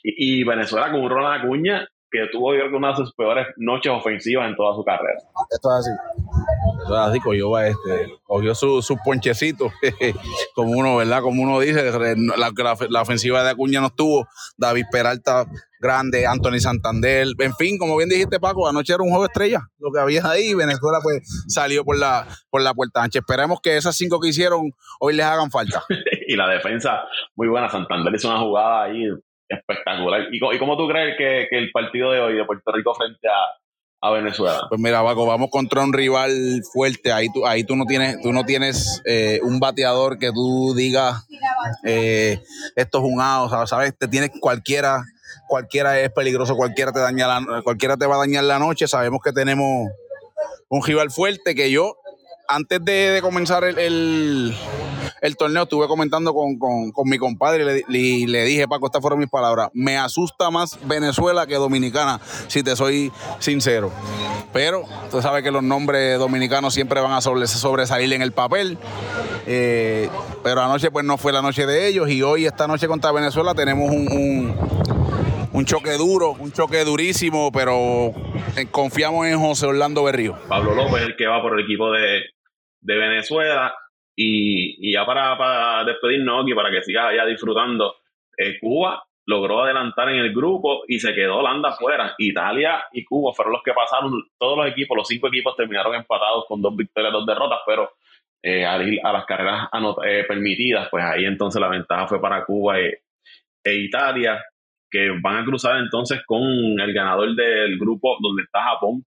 Y, 0.03 0.44
Venezuela 0.44 0.91
con 0.91 1.01
un 1.01 1.10
Ronald 1.10 1.44
Acuña 1.44 1.88
que 2.12 2.27
tuvo 2.32 2.56
yo 2.56 2.75
una 2.75 2.89
de 2.89 2.96
sus 2.96 3.13
peores 3.13 3.48
noches 3.58 3.91
ofensivas 3.91 4.50
en 4.50 4.56
toda 4.56 4.75
su 4.75 4.84
carrera. 4.84 5.20
Esto 5.50 5.70
es 5.70 5.88
así. 5.88 5.91
Esto 6.82 6.96
es 6.96 7.10
así, 7.10 7.20
cogió, 7.20 7.60
este, 7.60 8.13
cogió 8.24 8.56
sus 8.56 8.86
su 8.86 8.98
ponchecitos, 9.03 9.72
como 10.56 10.72
uno, 10.72 10.98
¿verdad? 10.98 11.22
Como 11.22 11.44
uno 11.44 11.60
dice, 11.60 11.91
la, 11.91 12.51
la, 12.89 13.01
ofensiva 13.01 13.44
de 13.44 13.51
Acuña 13.51 13.79
no 13.82 13.88
estuvo, 13.88 14.28
David 14.58 14.86
Peralta 14.91 15.45
grande, 15.80 16.26
Anthony 16.26 16.60
Santander, 16.60 17.28
en 17.38 17.56
fin, 17.56 17.78
como 17.78 17.95
bien 17.95 18.10
dijiste 18.10 18.39
Paco, 18.39 18.67
anoche 18.67 18.93
era 18.93 19.04
un 19.04 19.10
juego 19.10 19.26
estrella, 19.26 19.62
lo 19.78 19.91
que 19.91 20.00
había 20.00 20.30
ahí, 20.30 20.54
Venezuela 20.54 21.00
pues 21.02 21.21
salió 21.47 21.86
por 21.86 21.97
la, 21.97 22.28
por 22.50 22.62
la 22.62 22.74
puerta 22.74 23.02
ancha. 23.02 23.19
Esperemos 23.19 23.60
que 23.62 23.78
esas 23.78 23.95
cinco 23.95 24.19
que 24.19 24.30
hicieron 24.30 24.71
hoy 25.00 25.15
les 25.15 25.26
hagan 25.26 25.50
falta. 25.52 25.84
y 26.30 26.36
la 26.36 26.48
defensa, 26.48 27.06
muy 27.36 27.48
buena, 27.48 27.70
Santander 27.70 28.13
hizo 28.13 28.30
una 28.30 28.39
jugada 28.39 28.84
ahí 28.84 29.04
espectacular. 29.48 30.28
¿Y, 30.32 30.38
y 30.38 30.60
cómo 30.60 30.78
tú 30.78 30.88
crees 30.88 31.18
que, 31.18 31.58
el 31.58 31.72
partido 31.72 32.12
de 32.12 32.20
hoy 32.20 32.36
de 32.36 32.46
Puerto 32.46 32.72
Rico 32.72 32.94
frente 32.94 33.28
a, 33.28 34.12
Venezuela? 34.12 34.62
Pues 34.70 34.80
mira, 34.80 35.04
Paco, 35.04 35.26
vamos 35.26 35.50
contra 35.50 35.84
un 35.84 35.92
rival 35.92 36.62
fuerte. 36.72 37.12
Ahí 37.12 37.30
tú, 37.34 37.48
ahí 37.48 37.63
tú 37.63 37.76
no 37.76 37.86
tienes, 37.86 38.22
tú 38.22 38.32
no 38.32 38.44
tienes 38.44 39.02
eh, 39.06 39.39
un 39.42 39.60
bateador 39.60 40.20
que 40.20 40.32
tú 40.32 40.76
digas 40.76 41.28
eh, 41.84 42.39
esto 42.76 43.04
es 43.04 43.13
A, 43.20 43.65
¿sabes? 43.65 43.98
Te 43.98 44.08
tienes 44.08 44.30
cualquiera 44.39 45.04
cualquiera 45.48 46.00
es 46.00 46.12
peligroso, 46.12 46.56
cualquiera 46.56 46.92
te, 46.92 47.00
daña 47.00 47.28
cualquiera 47.63 47.98
te 47.98 48.06
va 48.06 48.15
a 48.15 48.20
dañar 48.20 48.44
la 48.44 48.60
noche. 48.60 48.88
Sabemos 48.88 49.20
que 49.24 49.34
tenemos 49.34 49.89
un 50.70 50.84
rival 50.84 51.10
fuerte 51.10 51.56
que 51.56 51.72
yo, 51.72 51.98
antes 52.48 52.86
de, 52.86 53.20
comenzar 53.22 53.63
el, 53.63 54.54
torneo, 55.36 55.63
estuve 55.63 55.88
comentando 55.88 56.34
con, 56.34 56.58
mi 57.05 57.17
compadre 57.17 57.84
y 57.89 58.27
le, 58.27 58.43
dije, 58.43 58.67
Paco, 58.67 58.88
estas 58.88 59.01
fueron 59.01 59.19
mis 59.19 59.29
palabras, 59.29 59.69
me 59.73 59.97
asusta 59.97 60.49
más 60.49 60.79
Venezuela 60.88 61.47
que 61.47 61.55
Dominicana, 61.55 62.19
si 62.47 62.63
te 62.63 62.75
soy 62.75 63.12
sincero. 63.39 63.91
Pero 64.53 64.84
tú 65.12 65.21
sabes 65.21 65.43
que 65.43 65.51
los 65.51 65.63
nombres 65.63 66.17
dominicanos 66.17 66.73
siempre 66.73 67.01
van 67.01 67.13
a 67.13 67.21
sobresalir 67.21 68.13
en 68.13 68.21
el 68.21 68.32
papel. 68.32 68.77
Eh, 69.45 70.10
pero 70.43 70.62
anoche 70.62 70.91
pues 70.91 71.05
no 71.05 71.17
fue 71.17 71.34
la 71.34 71.41
noche 71.41 71.65
de 71.65 71.88
ellos 71.88 72.10
y 72.10 72.21
hoy, 72.21 72.45
esta 72.45 72.67
noche 72.67 72.88
contra 72.88 73.12
Venezuela, 73.12 73.53
tenemos 73.53 73.89
un 73.91 74.55
un 75.51 75.65
choque 75.65 75.91
duro, 75.97 76.32
un 76.39 76.51
choque 76.51 76.84
durísimo, 76.86 77.51
pero 77.51 78.13
eh, 78.55 78.67
confiamos 78.71 79.27
en 79.27 79.39
José 79.39 79.65
Orlando 79.67 80.03
Berrío. 80.03 80.38
Pablo 80.47 80.75
López, 80.75 81.01
el 81.03 81.15
que 81.15 81.27
va 81.27 81.41
por 81.41 81.60
el 81.60 81.65
equipo 81.65 81.91
de, 81.91 82.21
Venezuela. 82.82 83.73
Y, 84.21 84.91
ya 84.91 85.05
para, 85.05 85.38
para, 85.38 85.86
despedirnos 85.86 86.43
aquí, 86.43 86.53
para 86.53 86.69
que 86.69 86.84
sigas 86.84 87.08
allá 87.08 87.25
disfrutando, 87.25 87.95
eh, 88.38 88.60
Cuba 88.60 89.01
logró 89.25 89.63
adelantar 89.63 90.10
en 90.10 90.17
el 90.17 90.34
grupo 90.34 90.84
y 90.89 90.99
se 90.99 91.13
quedó 91.13 91.38
Holanda 91.38 91.69
afuera. 91.69 92.15
Italia 92.17 92.84
y 92.91 93.05
Cuba 93.05 93.32
fueron 93.34 93.53
los 93.53 93.63
que 93.63 93.71
pasaron, 93.71 94.12
todos 94.38 94.58
los 94.58 94.67
equipos, 94.67 94.97
los 94.97 95.08
cinco 95.08 95.29
equipos 95.29 95.55
terminaron 95.55 95.95
empatados 95.95 96.43
con 96.49 96.62
dos 96.62 96.75
victorias, 96.75 97.13
dos 97.13 97.25
derrotas, 97.25 97.60
pero 97.65 97.91
eh, 98.43 98.65
a, 98.65 98.77
las 99.13 99.25
carreras 99.25 99.69
permitidas, 100.27 100.89
pues 100.91 101.03
ahí 101.05 101.23
entonces 101.23 101.62
la 101.62 101.69
ventaja 101.69 102.08
fue 102.08 102.19
para 102.19 102.43
Cuba 102.43 102.77
e, 102.79 103.03
e 103.63 103.75
Italia 103.75 104.43
que 104.91 105.12
van 105.21 105.38
a 105.38 105.45
cruzar 105.45 105.77
entonces 105.77 106.21
con 106.25 106.41
el 106.41 106.93
ganador 106.93 107.34
del 107.36 107.77
grupo 107.77 108.17
donde 108.19 108.43
está 108.43 108.63
Japón 108.63 109.05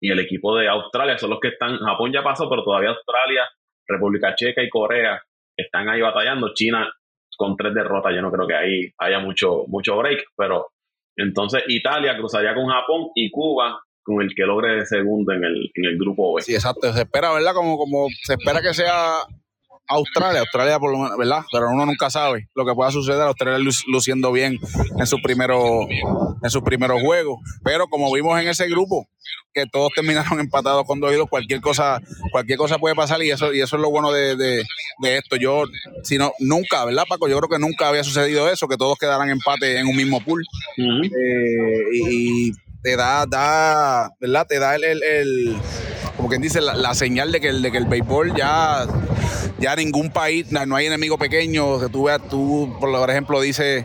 y 0.00 0.12
el 0.12 0.20
equipo 0.20 0.56
de 0.56 0.68
Australia. 0.68 1.18
Son 1.18 1.30
los 1.30 1.40
que 1.40 1.48
están, 1.48 1.78
Japón 1.78 2.12
ya 2.12 2.22
pasó, 2.22 2.48
pero 2.48 2.62
todavía 2.62 2.90
Australia, 2.90 3.48
República 3.86 4.34
Checa 4.34 4.62
y 4.62 4.68
Corea 4.68 5.20
están 5.56 5.88
ahí 5.88 6.00
batallando. 6.00 6.52
China 6.54 6.90
con 7.36 7.56
tres 7.56 7.74
derrotas, 7.74 8.14
yo 8.14 8.22
no 8.22 8.30
creo 8.30 8.46
que 8.46 8.54
ahí 8.54 8.92
haya 8.98 9.18
mucho, 9.18 9.64
mucho 9.66 9.96
break, 9.96 10.22
pero 10.36 10.68
entonces 11.16 11.64
Italia 11.66 12.16
cruzaría 12.16 12.54
con 12.54 12.68
Japón 12.68 13.08
y 13.14 13.30
Cuba 13.30 13.80
con 14.02 14.20
el 14.22 14.34
que 14.34 14.44
logre 14.44 14.84
segundo 14.86 15.32
en 15.32 15.44
el, 15.44 15.70
en 15.74 15.84
el 15.84 15.98
grupo 15.98 16.34
B. 16.34 16.42
Sí, 16.42 16.54
exacto. 16.54 16.92
Se 16.92 17.02
espera, 17.02 17.32
¿verdad? 17.32 17.54
Como, 17.54 17.76
como 17.76 18.06
se 18.22 18.34
espera 18.34 18.60
que 18.60 18.74
sea 18.74 19.18
Australia, 19.88 20.40
Australia 20.40 20.78
por 20.78 20.92
lo 20.92 20.98
menos, 20.98 21.18
¿verdad? 21.18 21.42
Pero 21.52 21.70
uno 21.70 21.86
nunca 21.86 22.10
sabe 22.10 22.48
lo 22.54 22.64
que 22.64 22.74
pueda 22.74 22.90
suceder. 22.90 23.22
Australia 23.22 23.58
luciendo 23.86 24.32
bien 24.32 24.58
en 24.98 25.06
sus 25.06 25.20
primeros 25.20 25.86
en 26.42 26.50
sus 26.50 26.62
primeros 26.62 27.00
juegos, 27.02 27.38
pero 27.62 27.86
como 27.88 28.12
vimos 28.12 28.40
en 28.40 28.48
ese 28.48 28.68
grupo 28.68 29.06
que 29.52 29.66
todos 29.66 29.90
terminaron 29.94 30.40
empatados 30.40 30.84
con 30.86 31.00
dos 31.00 31.12
cualquier 31.28 31.60
cosa 31.60 32.00
cualquier 32.30 32.58
cosa 32.58 32.78
puede 32.78 32.94
pasar 32.94 33.22
y 33.22 33.30
eso 33.30 33.52
y 33.52 33.60
eso 33.60 33.76
es 33.76 33.82
lo 33.82 33.90
bueno 33.90 34.12
de, 34.12 34.64
esto. 35.02 35.36
Yo 35.36 35.64
si 36.02 36.18
no 36.18 36.32
nunca, 36.38 36.84
¿verdad, 36.84 37.04
Paco? 37.08 37.28
Yo 37.28 37.38
creo 37.38 37.48
que 37.48 37.58
nunca 37.58 37.88
había 37.88 38.04
sucedido 38.04 38.48
eso, 38.50 38.68
que 38.68 38.76
todos 38.76 38.98
quedaran 38.98 39.30
empate 39.30 39.78
en 39.78 39.86
un 39.86 39.96
mismo 39.96 40.22
pool. 40.24 40.42
Eh, 40.78 41.84
y, 41.92 42.52
te 42.82 42.96
da, 42.96 43.26
da, 43.26 44.10
¿verdad? 44.20 44.46
Te 44.48 44.58
da 44.58 44.74
el, 44.74 44.82
el, 44.84 45.56
como 46.16 46.28
quien 46.28 46.42
dice, 46.42 46.60
la, 46.60 46.94
señal 46.94 47.30
de 47.30 47.40
que 47.40 47.48
el, 47.48 47.62
de 47.62 47.70
que 47.70 47.78
el 47.78 47.86
béisbol 47.86 48.34
ya 48.34 48.86
ya 49.62 49.76
ningún 49.76 50.10
país, 50.10 50.50
no 50.50 50.76
hay 50.76 50.86
enemigo 50.86 51.16
pequeño. 51.16 51.80
Que 51.80 51.88
tú 51.88 52.04
veas, 52.04 52.20
tú, 52.28 52.76
por 52.80 53.10
ejemplo, 53.10 53.40
dices, 53.40 53.84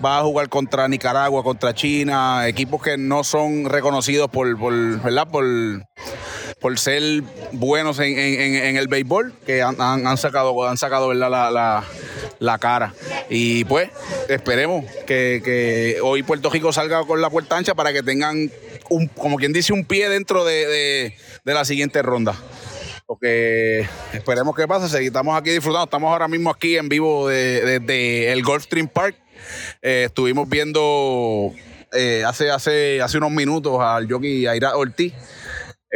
vas 0.00 0.20
a 0.20 0.24
jugar 0.24 0.48
contra 0.48 0.88
Nicaragua, 0.88 1.42
contra 1.42 1.74
China, 1.74 2.46
equipos 2.48 2.82
que 2.82 2.96
no 2.96 3.24
son 3.24 3.66
reconocidos 3.66 4.30
por, 4.30 4.56
¿verdad? 5.02 5.28
Por, 5.28 5.44
por 6.60 6.78
ser 6.78 7.22
buenos 7.52 7.98
en, 7.98 8.76
el 8.76 8.88
béisbol, 8.88 9.34
que 9.44 9.62
han, 9.62 9.76
sacado, 10.16 10.66
han 10.66 10.76
sacado 10.78 11.08
¿verdad? 11.08 11.30
La, 11.30 11.84
la, 12.38 12.58
cara. 12.58 12.94
Y 13.28 13.64
pues 13.64 13.90
esperemos 14.28 14.84
que, 15.06 15.98
hoy 16.02 16.22
Puerto 16.22 16.50
Rico 16.50 16.72
salga 16.72 17.04
con 17.04 17.20
la 17.20 17.30
puerta 17.30 17.56
ancha 17.56 17.74
para 17.74 17.92
que 17.92 18.02
tengan, 18.02 18.50
un, 18.88 19.08
como 19.08 19.36
quien 19.36 19.52
dice, 19.52 19.72
un 19.72 19.84
pie 19.84 20.08
dentro 20.08 20.44
de, 20.44 21.14
la 21.44 21.64
siguiente 21.64 22.02
ronda. 22.02 22.34
Porque 23.06 23.86
esperemos 24.12 24.54
que 24.54 24.66
pase, 24.66 25.04
estamos 25.04 25.38
aquí 25.38 25.50
disfrutando, 25.50 25.84
estamos 25.84 26.10
ahora 26.10 26.26
mismo 26.28 26.50
aquí 26.50 26.76
en 26.76 26.88
vivo 26.88 27.28
desde 27.28 27.78
de, 27.78 28.32
el 28.32 28.42
Gulfstream 28.42 28.88
Park. 28.88 29.16
Eh, 29.80 30.04
estuvimos 30.06 30.48
viendo 30.48 31.52
eh, 31.92 32.24
hace, 32.26 32.50
hace, 32.50 33.00
hace 33.00 33.18
unos 33.18 33.30
minutos 33.30 33.78
al 33.80 34.10
jockey 34.10 34.46
Aira 34.46 34.76
Ortiz 34.76 35.12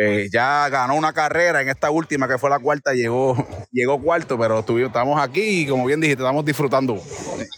eh, 0.03 0.29
ya 0.33 0.68
ganó 0.68 0.94
una 0.94 1.12
carrera 1.12 1.61
en 1.61 1.68
esta 1.68 1.90
última, 1.90 2.29
que 2.29 2.38
fue 2.38 2.49
la 2.49 2.59
cuarta, 2.59 2.92
llegó, 2.94 3.35
llegó 3.73 4.01
cuarto, 4.01 4.38
pero 4.38 4.61
estamos 4.61 5.20
aquí 5.20 5.62
y 5.62 5.66
como 5.66 5.85
bien 5.85 6.01
dijiste, 6.01 6.23
estamos 6.23 6.44
disfrutando. 6.44 6.96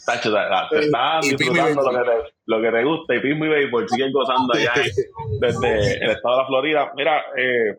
Tacho, 0.06 0.32
te 0.70 0.80
estás 0.80 1.28
disfrutando 1.28 1.82
lo 1.82 1.90
que, 1.90 2.10
te, 2.10 2.34
lo 2.46 2.62
que 2.62 2.70
te 2.70 2.84
gusta 2.84 3.14
y 3.14 3.20
Pismo 3.20 3.44
y 3.44 3.48
Béisbol 3.48 3.88
siguen 3.88 4.12
gozando 4.12 4.54
allá 4.54 4.72
desde 5.40 6.04
el 6.04 6.10
estado 6.10 6.36
de 6.36 6.42
la 6.42 6.46
Florida. 6.46 6.92
Mira, 6.96 7.22
eh, 7.36 7.76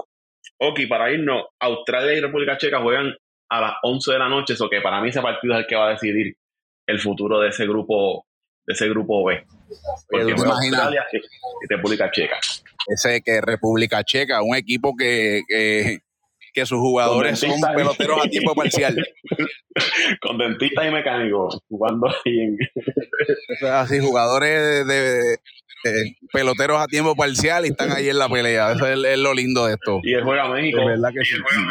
ok, 0.57 0.81
para 0.89 1.11
irnos, 1.11 1.45
Australia 1.59 2.13
y 2.13 2.21
República 2.21 2.57
Checa 2.57 2.81
juegan 2.81 3.13
a 3.49 3.61
las 3.61 3.73
11 3.83 4.11
de 4.11 4.19
la 4.19 4.29
noche, 4.29 4.53
eso 4.53 4.69
que 4.69 4.81
para 4.81 5.01
mí 5.01 5.09
ese 5.09 5.21
partido 5.21 5.53
es 5.53 5.59
el 5.61 5.67
que 5.67 5.75
va 5.75 5.87
a 5.87 5.91
decidir 5.91 6.35
el 6.87 6.99
futuro 6.99 7.39
de 7.39 7.49
ese 7.49 7.65
grupo 7.65 8.25
de 8.65 8.73
ese 8.73 8.87
grupo 8.87 9.25
B. 9.25 9.45
Porque 10.09 10.31
Australia 10.31 11.05
y 11.11 11.73
República 11.73 12.09
Checa 12.11 12.39
ese 12.87 13.21
que 13.21 13.41
República 13.41 14.03
Checa, 14.03 14.41
un 14.41 14.55
equipo 14.55 14.95
que, 14.95 15.41
que, 15.47 16.65
sus 16.65 16.79
jugadores 16.79 17.39
son 17.39 17.59
peloteros 17.75 18.25
a 18.25 18.29
tiempo 18.29 18.53
parcial. 18.55 18.95
Con 20.21 20.37
dentistas 20.37 20.85
y 20.85 20.91
mecánicos 20.91 21.59
jugando 21.67 22.07
ahí 22.07 22.39
en. 22.39 22.57
así, 23.71 23.99
jugadores 23.99 24.87
de, 24.87 25.37
peloteros 26.31 26.79
a 26.79 26.87
tiempo 26.87 27.15
parcial 27.15 27.65
y 27.65 27.69
están 27.69 27.91
ahí 27.91 28.09
en 28.09 28.17
la 28.17 28.29
pelea. 28.29 28.73
Eso 28.73 28.87
es, 28.87 29.19
lo 29.19 29.33
lindo 29.33 29.65
de 29.65 29.73
esto. 29.73 29.99
Y 30.03 30.13
el 30.13 30.23
juega 30.23 30.47
México. 30.47 30.81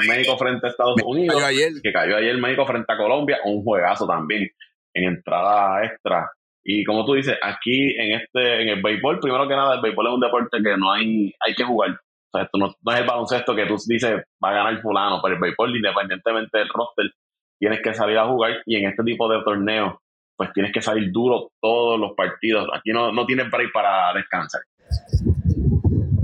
México 0.06 0.38
frente 0.38 0.66
a 0.66 0.70
Estados 0.70 0.96
Unidos. 1.04 1.42
Que 1.82 1.92
cayó 1.92 2.16
ayer 2.16 2.36
México 2.38 2.66
frente 2.66 2.92
a 2.92 2.96
Colombia. 2.96 3.38
Un 3.44 3.62
juegazo 3.62 4.06
también. 4.06 4.50
En 4.94 5.04
entrada 5.04 5.84
extra. 5.84 6.30
Y 6.64 6.84
como 6.84 7.04
tú 7.04 7.14
dices, 7.14 7.36
aquí 7.42 7.94
en 7.98 8.20
este, 8.20 8.62
en 8.62 8.68
el 8.68 8.82
béisbol, 8.82 9.18
primero 9.18 9.48
que 9.48 9.56
nada, 9.56 9.74
el 9.76 9.80
béisbol 9.80 10.06
es 10.06 10.12
un 10.12 10.20
deporte 10.20 10.58
que 10.62 10.76
no 10.76 10.92
hay, 10.92 11.34
hay 11.40 11.54
que 11.54 11.64
jugar. 11.64 11.90
O 11.90 12.38
sea, 12.38 12.44
esto 12.44 12.58
no, 12.58 12.66
es 12.68 13.00
el 13.00 13.06
baloncesto 13.06 13.54
que 13.54 13.66
tú 13.66 13.76
dices 13.86 14.22
va 14.42 14.50
a 14.50 14.54
ganar 14.54 14.80
fulano, 14.80 15.20
pero 15.22 15.34
el 15.34 15.40
béisbol, 15.40 15.76
independientemente 15.76 16.58
del 16.58 16.68
roster, 16.68 17.10
tienes 17.58 17.80
que 17.82 17.94
salir 17.94 18.18
a 18.18 18.26
jugar 18.26 18.62
y 18.66 18.76
en 18.76 18.88
este 18.88 19.02
tipo 19.02 19.28
de 19.28 19.42
torneos, 19.44 19.94
pues 20.42 20.52
tienes 20.54 20.72
que 20.72 20.82
salir 20.82 21.12
duro 21.12 21.52
todos 21.60 22.00
los 22.00 22.14
partidos. 22.16 22.68
Aquí 22.74 22.90
no, 22.90 23.12
no 23.12 23.24
tienes 23.26 23.48
break 23.48 23.70
para 23.72 24.12
descansar. 24.12 24.60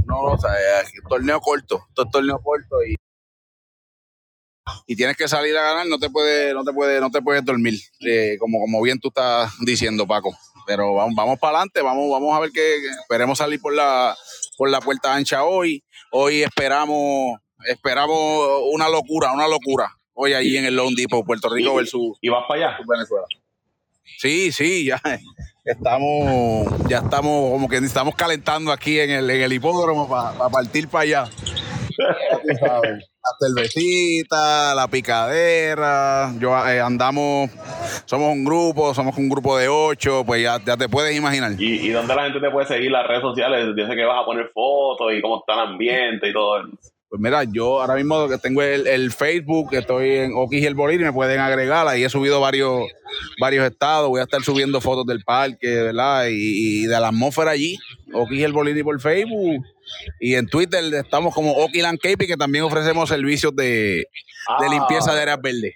No, 0.07 0.23
o 0.23 0.39
sea, 0.39 0.51
un 1.03 1.09
torneo 1.09 1.41
corto, 1.41 1.85
todo 1.95 2.07
es 2.07 2.11
torneo 2.11 2.41
corto 2.43 2.83
y 2.85 2.97
y 4.87 4.97
tienes 4.97 5.17
que 5.17 5.29
salir 5.29 5.57
a 5.57 5.63
ganar, 5.63 5.87
no 5.87 5.99
te 5.99 6.11
puedes, 6.11 6.53
no 6.53 6.65
te 6.65 6.73
puedes, 6.73 7.01
no 7.01 7.11
te 7.11 7.23
puedes 7.23 7.45
dormir, 7.45 7.75
eh, 8.01 8.37
como, 8.39 8.61
como 8.61 8.83
bien 8.83 8.99
tú 8.99 9.09
estás 9.09 9.53
diciendo, 9.61 10.07
Paco. 10.07 10.37
Pero 10.67 10.95
vamos, 10.95 11.15
vamos 11.15 11.39
para 11.39 11.59
adelante, 11.59 11.81
vamos, 11.81 12.11
vamos 12.11 12.37
a 12.37 12.41
ver 12.41 12.51
que 12.51 12.77
esperemos 13.01 13.39
salir 13.39 13.61
por 13.61 13.73
la, 13.73 14.15
por 14.59 14.69
la 14.69 14.81
puerta 14.81 15.15
ancha 15.15 15.45
hoy. 15.45 15.83
Hoy 16.11 16.43
esperamos, 16.43 17.39
esperamos 17.67 18.63
una 18.73 18.89
locura, 18.89 19.33
una 19.33 19.49
locura. 19.49 19.91
Hoy 20.13 20.35
allí 20.35 20.57
en 20.57 20.65
el 20.65 20.75
Lone 20.75 20.97
Depot, 20.97 21.25
Puerto 21.25 21.49
Rico 21.49 21.77
versus 21.77 22.19
¿Y 22.21 22.29
vas 22.29 22.45
para 22.49 22.73
allá? 22.73 22.79
Venezuela. 22.87 23.25
Sí, 24.17 24.53
sí, 24.53 24.87
ya 24.87 25.01
estamos, 25.65 26.67
ya 26.89 26.99
estamos, 26.99 27.51
como 27.53 27.69
que 27.69 27.77
estamos 27.77 28.15
calentando 28.15 28.73
aquí 28.73 28.99
en 28.99 29.11
el, 29.11 29.31
en 29.31 29.43
el 29.43 29.53
hipódromo 29.53 30.09
para 30.09 30.49
partir 30.49 30.89
para 30.89 31.03
allá. 31.03 31.25
La 31.99 33.47
cervecita, 33.47 34.75
la 34.75 34.89
picadera. 34.89 36.33
Yo 36.39 36.57
eh, 36.67 36.81
andamos, 36.81 37.51
somos 38.05 38.33
un 38.33 38.45
grupo, 38.45 38.95
somos 38.95 39.17
un 39.19 39.29
grupo 39.29 39.59
de 39.59 39.69
ocho, 39.69 40.23
pues 40.25 40.43
ya, 40.43 40.59
ya 40.65 40.77
te 40.77 40.89
puedes 40.89 41.17
imaginar. 41.17 41.53
¿Y, 41.59 41.89
¿Y, 41.89 41.91
dónde 41.91 42.15
la 42.15 42.25
gente 42.25 42.41
te 42.41 42.51
puede 42.51 42.67
seguir 42.67 42.91
las 42.91 43.07
redes 43.07 43.23
sociales? 43.23 43.75
Dice 43.75 43.95
que 43.95 44.05
vas 44.05 44.23
a 44.23 44.25
poner 44.25 44.51
fotos 44.55 45.13
y 45.13 45.21
cómo 45.21 45.41
está 45.41 45.55
el 45.55 45.71
ambiente 45.71 46.29
y 46.29 46.33
todo. 46.33 46.63
Pues 47.09 47.23
mira, 47.23 47.45
yo 47.45 47.81
ahora 47.81 47.95
mismo 47.95 48.29
que 48.29 48.37
tengo 48.37 48.61
el, 48.61 48.87
el 48.87 49.11
Facebook, 49.13 49.71
estoy 49.73 50.11
en 50.11 50.33
Oquis 50.35 50.63
y 50.63 50.67
el 50.67 50.75
Bolívar 50.75 51.01
y 51.01 51.05
me 51.05 51.13
pueden 51.13 51.41
agregar. 51.41 51.89
Ahí 51.89 52.05
he 52.05 52.11
subido 52.11 52.39
varios, 52.39 52.83
varios 53.41 53.65
estados. 53.71 54.11
Voy 54.11 54.21
a 54.21 54.25
estar 54.25 54.43
subiendo 54.43 54.81
fotos 54.83 55.07
del 55.07 55.25
parque, 55.25 55.83
¿verdad? 55.85 56.27
Y, 56.31 56.83
de 56.83 57.01
la 57.01 57.09
atmósfera 57.09 57.53
allí. 57.53 57.79
Oquis 58.13 58.41
y 58.41 58.45
el 58.45 58.53
Bolívar 58.53 58.85
por 58.85 59.01
Facebook. 59.01 59.65
Y 60.21 60.35
en 60.35 60.47
Twitter 60.49 60.85
estamos 60.95 61.35
como 61.35 61.53
Oki 61.53 61.81
Landscaping, 61.81 62.29
que 62.29 62.37
también 62.37 62.65
ofrecemos 62.65 63.09
servicios 63.09 63.57
de, 63.57 63.65
de 63.65 64.07
ah. 64.47 64.69
limpieza 64.71 65.15
de 65.15 65.23
áreas 65.23 65.41
verdes. 65.41 65.75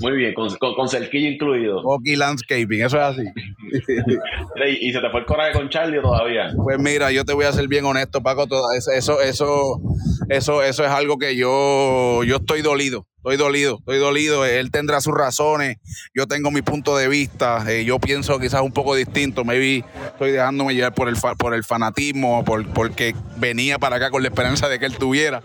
Muy 0.00 0.12
bien, 0.12 0.34
con, 0.34 0.54
con, 0.56 0.88
cerquillo 0.88 1.30
incluido. 1.30 1.80
Oki 1.82 2.16
Landscaping, 2.16 2.82
eso 2.82 2.98
es 2.98 3.02
así. 3.02 3.22
¿Y 4.80 4.92
se 4.92 5.00
te 5.00 5.10
fue 5.10 5.20
el 5.20 5.26
coraje 5.26 5.52
con 5.52 5.68
Charlie 5.70 6.00
todavía? 6.00 6.50
Pues 6.56 6.78
mira, 6.78 7.10
yo 7.10 7.24
te 7.24 7.32
voy 7.32 7.46
a 7.46 7.52
ser 7.52 7.66
bien 7.68 7.84
honesto, 7.84 8.22
Paco. 8.22 8.44
eso, 8.76 8.90
eso, 8.92 9.20
eso, 9.20 9.80
eso, 10.28 10.62
eso 10.62 10.84
es 10.84 10.90
algo 10.90 11.18
que 11.18 11.36
yo, 11.36 12.22
yo 12.24 12.36
estoy 12.36 12.62
dolido. 12.62 13.06
Estoy 13.18 13.36
dolido, 13.36 13.78
estoy 13.80 13.98
dolido. 13.98 14.46
Él 14.46 14.70
tendrá 14.70 15.00
sus 15.00 15.12
razones. 15.12 15.76
Yo 16.14 16.26
tengo 16.26 16.50
mi 16.50 16.62
punto 16.62 16.96
de 16.96 17.08
vista. 17.08 17.64
Eh, 17.68 17.84
yo 17.84 17.98
pienso 17.98 18.38
quizás 18.38 18.62
un 18.62 18.72
poco 18.72 18.94
distinto. 18.94 19.44
Maybe 19.44 19.84
estoy 20.06 20.30
dejándome 20.30 20.74
llevar 20.74 20.94
por 20.94 21.08
el, 21.08 21.16
por 21.36 21.52
el 21.52 21.64
fanatismo, 21.64 22.44
por, 22.44 22.66
porque 22.68 23.14
venía 23.36 23.78
para 23.78 23.96
acá 23.96 24.10
con 24.10 24.22
la 24.22 24.28
esperanza 24.28 24.68
de 24.68 24.78
que 24.78 24.86
él 24.86 24.96
tuviera. 24.96 25.42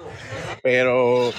Pero, 0.63 1.33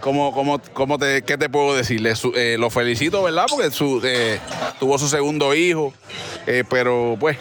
¿cómo, 0.00 0.34
cómo, 0.34 0.60
cómo 0.74 0.98
te, 0.98 1.22
¿qué 1.22 1.38
te 1.38 1.48
puedo 1.48 1.74
decirle? 1.74 2.12
Eh, 2.36 2.56
lo 2.58 2.68
felicito, 2.68 3.22
¿verdad? 3.22 3.46
Porque 3.48 3.70
su, 3.70 4.02
eh, 4.04 4.38
tuvo 4.78 4.98
su 4.98 5.08
segundo 5.08 5.54
hijo. 5.54 5.94
pero, 6.68 7.16
pues, 7.18 7.38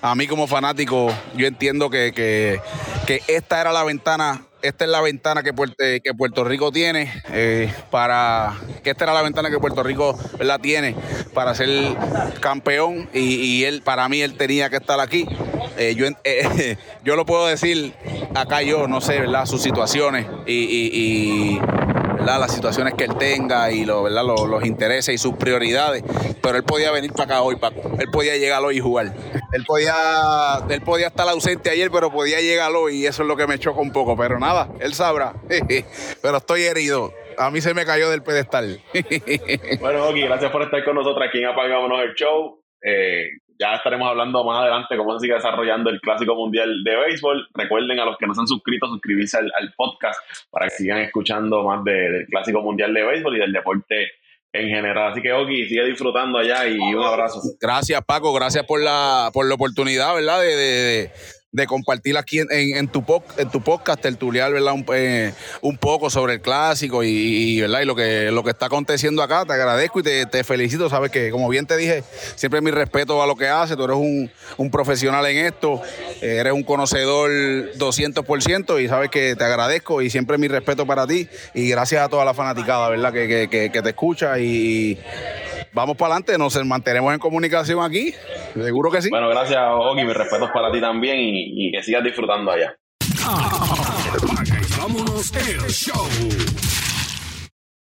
a 0.00 0.14
mí 0.14 0.26
como 0.26 0.46
fanático, 0.46 1.12
yo 1.36 1.46
entiendo 1.46 1.90
que, 1.90 2.12
que, 2.14 2.60
que 3.06 3.20
esta 3.28 3.60
era 3.60 3.70
la 3.70 3.84
ventana 3.84 4.46
esta 4.62 4.84
es 4.84 4.90
la 4.90 5.00
ventana 5.00 5.42
que 5.42 5.52
Puerto, 5.52 5.76
que 5.76 6.14
Puerto 6.16 6.44
Rico 6.44 6.72
tiene 6.72 7.12
eh, 7.30 7.72
para 7.90 8.54
que 8.82 8.90
esta 8.90 9.04
era 9.04 9.14
la 9.14 9.22
ventana 9.22 9.50
que 9.50 9.58
Puerto 9.58 9.82
Rico 9.82 10.18
la 10.40 10.58
tiene 10.58 10.94
para 11.34 11.54
ser 11.54 11.68
campeón 12.40 13.08
y, 13.12 13.64
él 13.64 13.82
para 13.82 14.08
mí 14.08 14.20
él 14.22 14.36
tenía 14.36 14.70
que 14.70 14.76
estar 14.76 15.00
aquí 15.00 15.26
eh, 15.76 15.94
yo 15.94 16.06
eh, 16.24 16.76
yo 17.04 17.16
lo 17.16 17.26
puedo 17.26 17.46
decir 17.46 17.94
acá 18.34 18.62
yo 18.62 18.88
no 18.88 19.00
sé 19.00 19.20
verdad 19.20 19.46
sus 19.46 19.62
situaciones 19.62 20.26
y 20.46 21.58
las 22.24 22.52
situaciones 22.52 22.94
que 22.94 23.04
él 23.04 23.16
tenga 23.16 23.70
y 23.70 23.84
lo, 23.84 24.02
¿verdad? 24.02 24.24
Los, 24.24 24.64
intereses 24.64 25.14
y 25.14 25.18
sus 25.18 25.34
prioridades. 25.34 26.02
Pero 26.40 26.56
él 26.56 26.64
podía 26.64 26.90
venir 26.90 27.12
para 27.12 27.24
acá 27.24 27.42
hoy, 27.42 27.56
Paco. 27.56 27.80
Él 27.98 28.06
podía 28.12 28.36
llegar 28.36 28.62
hoy 28.62 28.78
y 28.78 28.80
jugar. 28.80 29.12
Él 29.52 29.64
podía, 29.66 29.94
él 30.70 30.80
podía 30.82 31.08
estar 31.08 31.28
ausente 31.28 31.70
ayer, 31.70 31.90
pero 31.90 32.10
podía 32.10 32.40
llegar 32.40 32.72
hoy 32.72 33.02
y 33.02 33.06
eso 33.06 33.22
es 33.22 33.28
lo 33.28 33.36
que 33.36 33.46
me 33.46 33.58
choca 33.58 33.80
un 33.80 33.92
poco. 33.92 34.16
Pero 34.16 34.38
nada, 34.38 34.68
él 34.80 34.94
sabrá. 34.94 35.34
pero 36.22 36.38
estoy 36.38 36.62
herido. 36.62 37.12
A 37.38 37.50
mí 37.50 37.60
se 37.60 37.74
me 37.74 37.84
cayó 37.84 38.10
del 38.10 38.22
pedestal. 38.22 38.80
bueno, 39.80 40.08
Oki, 40.08 40.22
gracias 40.22 40.50
por 40.50 40.62
estar 40.62 40.84
con 40.84 40.94
nosotros 40.94 41.26
aquí 41.28 41.38
en 41.38 41.46
Apagámonos 41.46 42.00
el 42.02 42.14
Show. 42.14 42.62
Eh, 42.82 43.28
ya 43.58 43.74
estaremos 43.74 44.08
hablando 44.08 44.42
más 44.44 44.62
adelante 44.62 44.96
cómo 44.96 45.14
se 45.14 45.24
sigue 45.24 45.34
desarrollando 45.34 45.90
el 45.90 46.00
Clásico 46.00 46.34
Mundial 46.34 46.82
de 46.82 46.96
Béisbol. 46.96 47.48
Recuerden 47.54 48.00
a 48.00 48.04
los 48.04 48.16
que 48.16 48.26
no 48.26 48.34
se 48.34 48.40
han 48.40 48.48
suscrito, 48.48 48.86
suscribirse 48.88 49.38
al, 49.38 49.72
podcast 49.76 50.20
para 50.50 50.66
que 50.66 50.70
sigan 50.70 50.98
escuchando 50.98 51.62
más 51.62 51.84
del 51.84 52.26
Clásico 52.26 52.60
Mundial 52.60 52.92
de 52.92 53.04
Béisbol 53.04 53.36
y 53.36 53.40
del 53.40 53.52
deporte 53.52 54.12
en 54.52 54.68
general. 54.68 55.12
Así 55.12 55.22
que, 55.22 55.32
Oki, 55.32 55.68
sigue 55.68 55.84
disfrutando 55.86 56.38
allá 56.38 56.66
y 56.66 56.78
un 56.78 57.02
abrazo. 57.02 57.40
Gracias, 57.60 58.00
Paco. 58.04 58.32
Gracias 58.32 58.64
por 58.64 58.80
la, 58.80 59.30
por 59.32 59.48
la 59.48 59.54
oportunidad, 59.54 60.14
¿verdad? 60.14 60.40
de, 60.40 61.10
compartir 61.66 62.16
aquí 62.16 62.38
en, 62.38 62.48
en, 62.50 62.88
tu, 62.88 63.04
en 63.36 63.50
tu 63.50 63.62
podcast, 63.62 64.00
tertuliar, 64.00 64.52
¿verdad? 64.52 64.72
Un, 64.72 64.86
eh, 64.94 65.34
un 65.60 65.76
poco 65.76 66.08
sobre 66.08 66.34
el 66.34 66.40
clásico 66.40 67.04
y, 67.04 67.60
¿verdad? 67.60 67.80
y 67.82 67.84
lo, 67.84 67.94
que, 67.94 68.30
lo 68.30 68.42
que 68.42 68.50
está 68.50 68.66
aconteciendo 68.66 69.22
acá. 69.22 69.44
Te 69.44 69.52
agradezco 69.52 70.00
y 70.00 70.02
te, 70.02 70.44
felicito. 70.44 70.88
Sabes 70.88 71.10
que, 71.10 71.30
como 71.30 71.48
bien 71.48 71.66
te 71.66 71.76
dije, 71.76 72.04
siempre 72.36 72.60
mi 72.62 72.70
respeto 72.70 73.22
a 73.22 73.26
lo 73.26 73.36
que 73.36 73.48
haces. 73.48 73.76
Tú 73.76 73.84
eres 73.84 73.96
un, 73.96 74.30
un 74.56 74.70
profesional 74.70 75.26
en 75.26 75.46
esto, 75.46 75.82
eh, 76.22 76.36
eres 76.40 76.54
un 76.54 76.62
conocedor 76.62 77.30
200% 77.30 78.82
y 78.82 78.88
sabes 78.88 79.10
que 79.10 79.36
te 79.36 79.44
agradezco 79.44 80.00
y 80.00 80.08
siempre 80.08 80.38
mi 80.38 80.48
respeto 80.48 80.86
para 80.86 81.06
ti. 81.06 81.28
Y 81.54 81.68
gracias 81.68 82.02
a 82.02 82.08
toda 82.08 82.24
la 82.24 82.32
fanaticada, 82.32 82.88
¿verdad? 82.88 83.12
Que, 83.12 83.48
que, 83.50 83.70
que 83.70 83.82
te 83.82 83.88
escucha 83.90 84.38
y 84.38 84.98
vamos 85.72 85.96
para 85.96 86.14
adelante, 86.14 86.38
nos 86.38 86.54
mantenemos 86.64 87.12
en 87.12 87.18
comunicación 87.18 87.82
aquí, 87.82 88.14
seguro 88.54 88.90
que 88.90 89.02
sí. 89.02 89.10
Bueno, 89.10 89.28
gracias, 89.28 89.60
Oki, 89.70 90.04
mis 90.04 90.14
respetos 90.14 90.50
para 90.52 90.70
ti 90.72 90.80
también 90.80 91.18
y, 91.18 91.68
y 91.68 91.72
que 91.72 91.82
sigas 91.82 92.04
disfrutando 92.04 92.50
allá. 92.50 92.74
vámonos 94.78 95.32
el 95.34 95.60
show. 95.70 96.08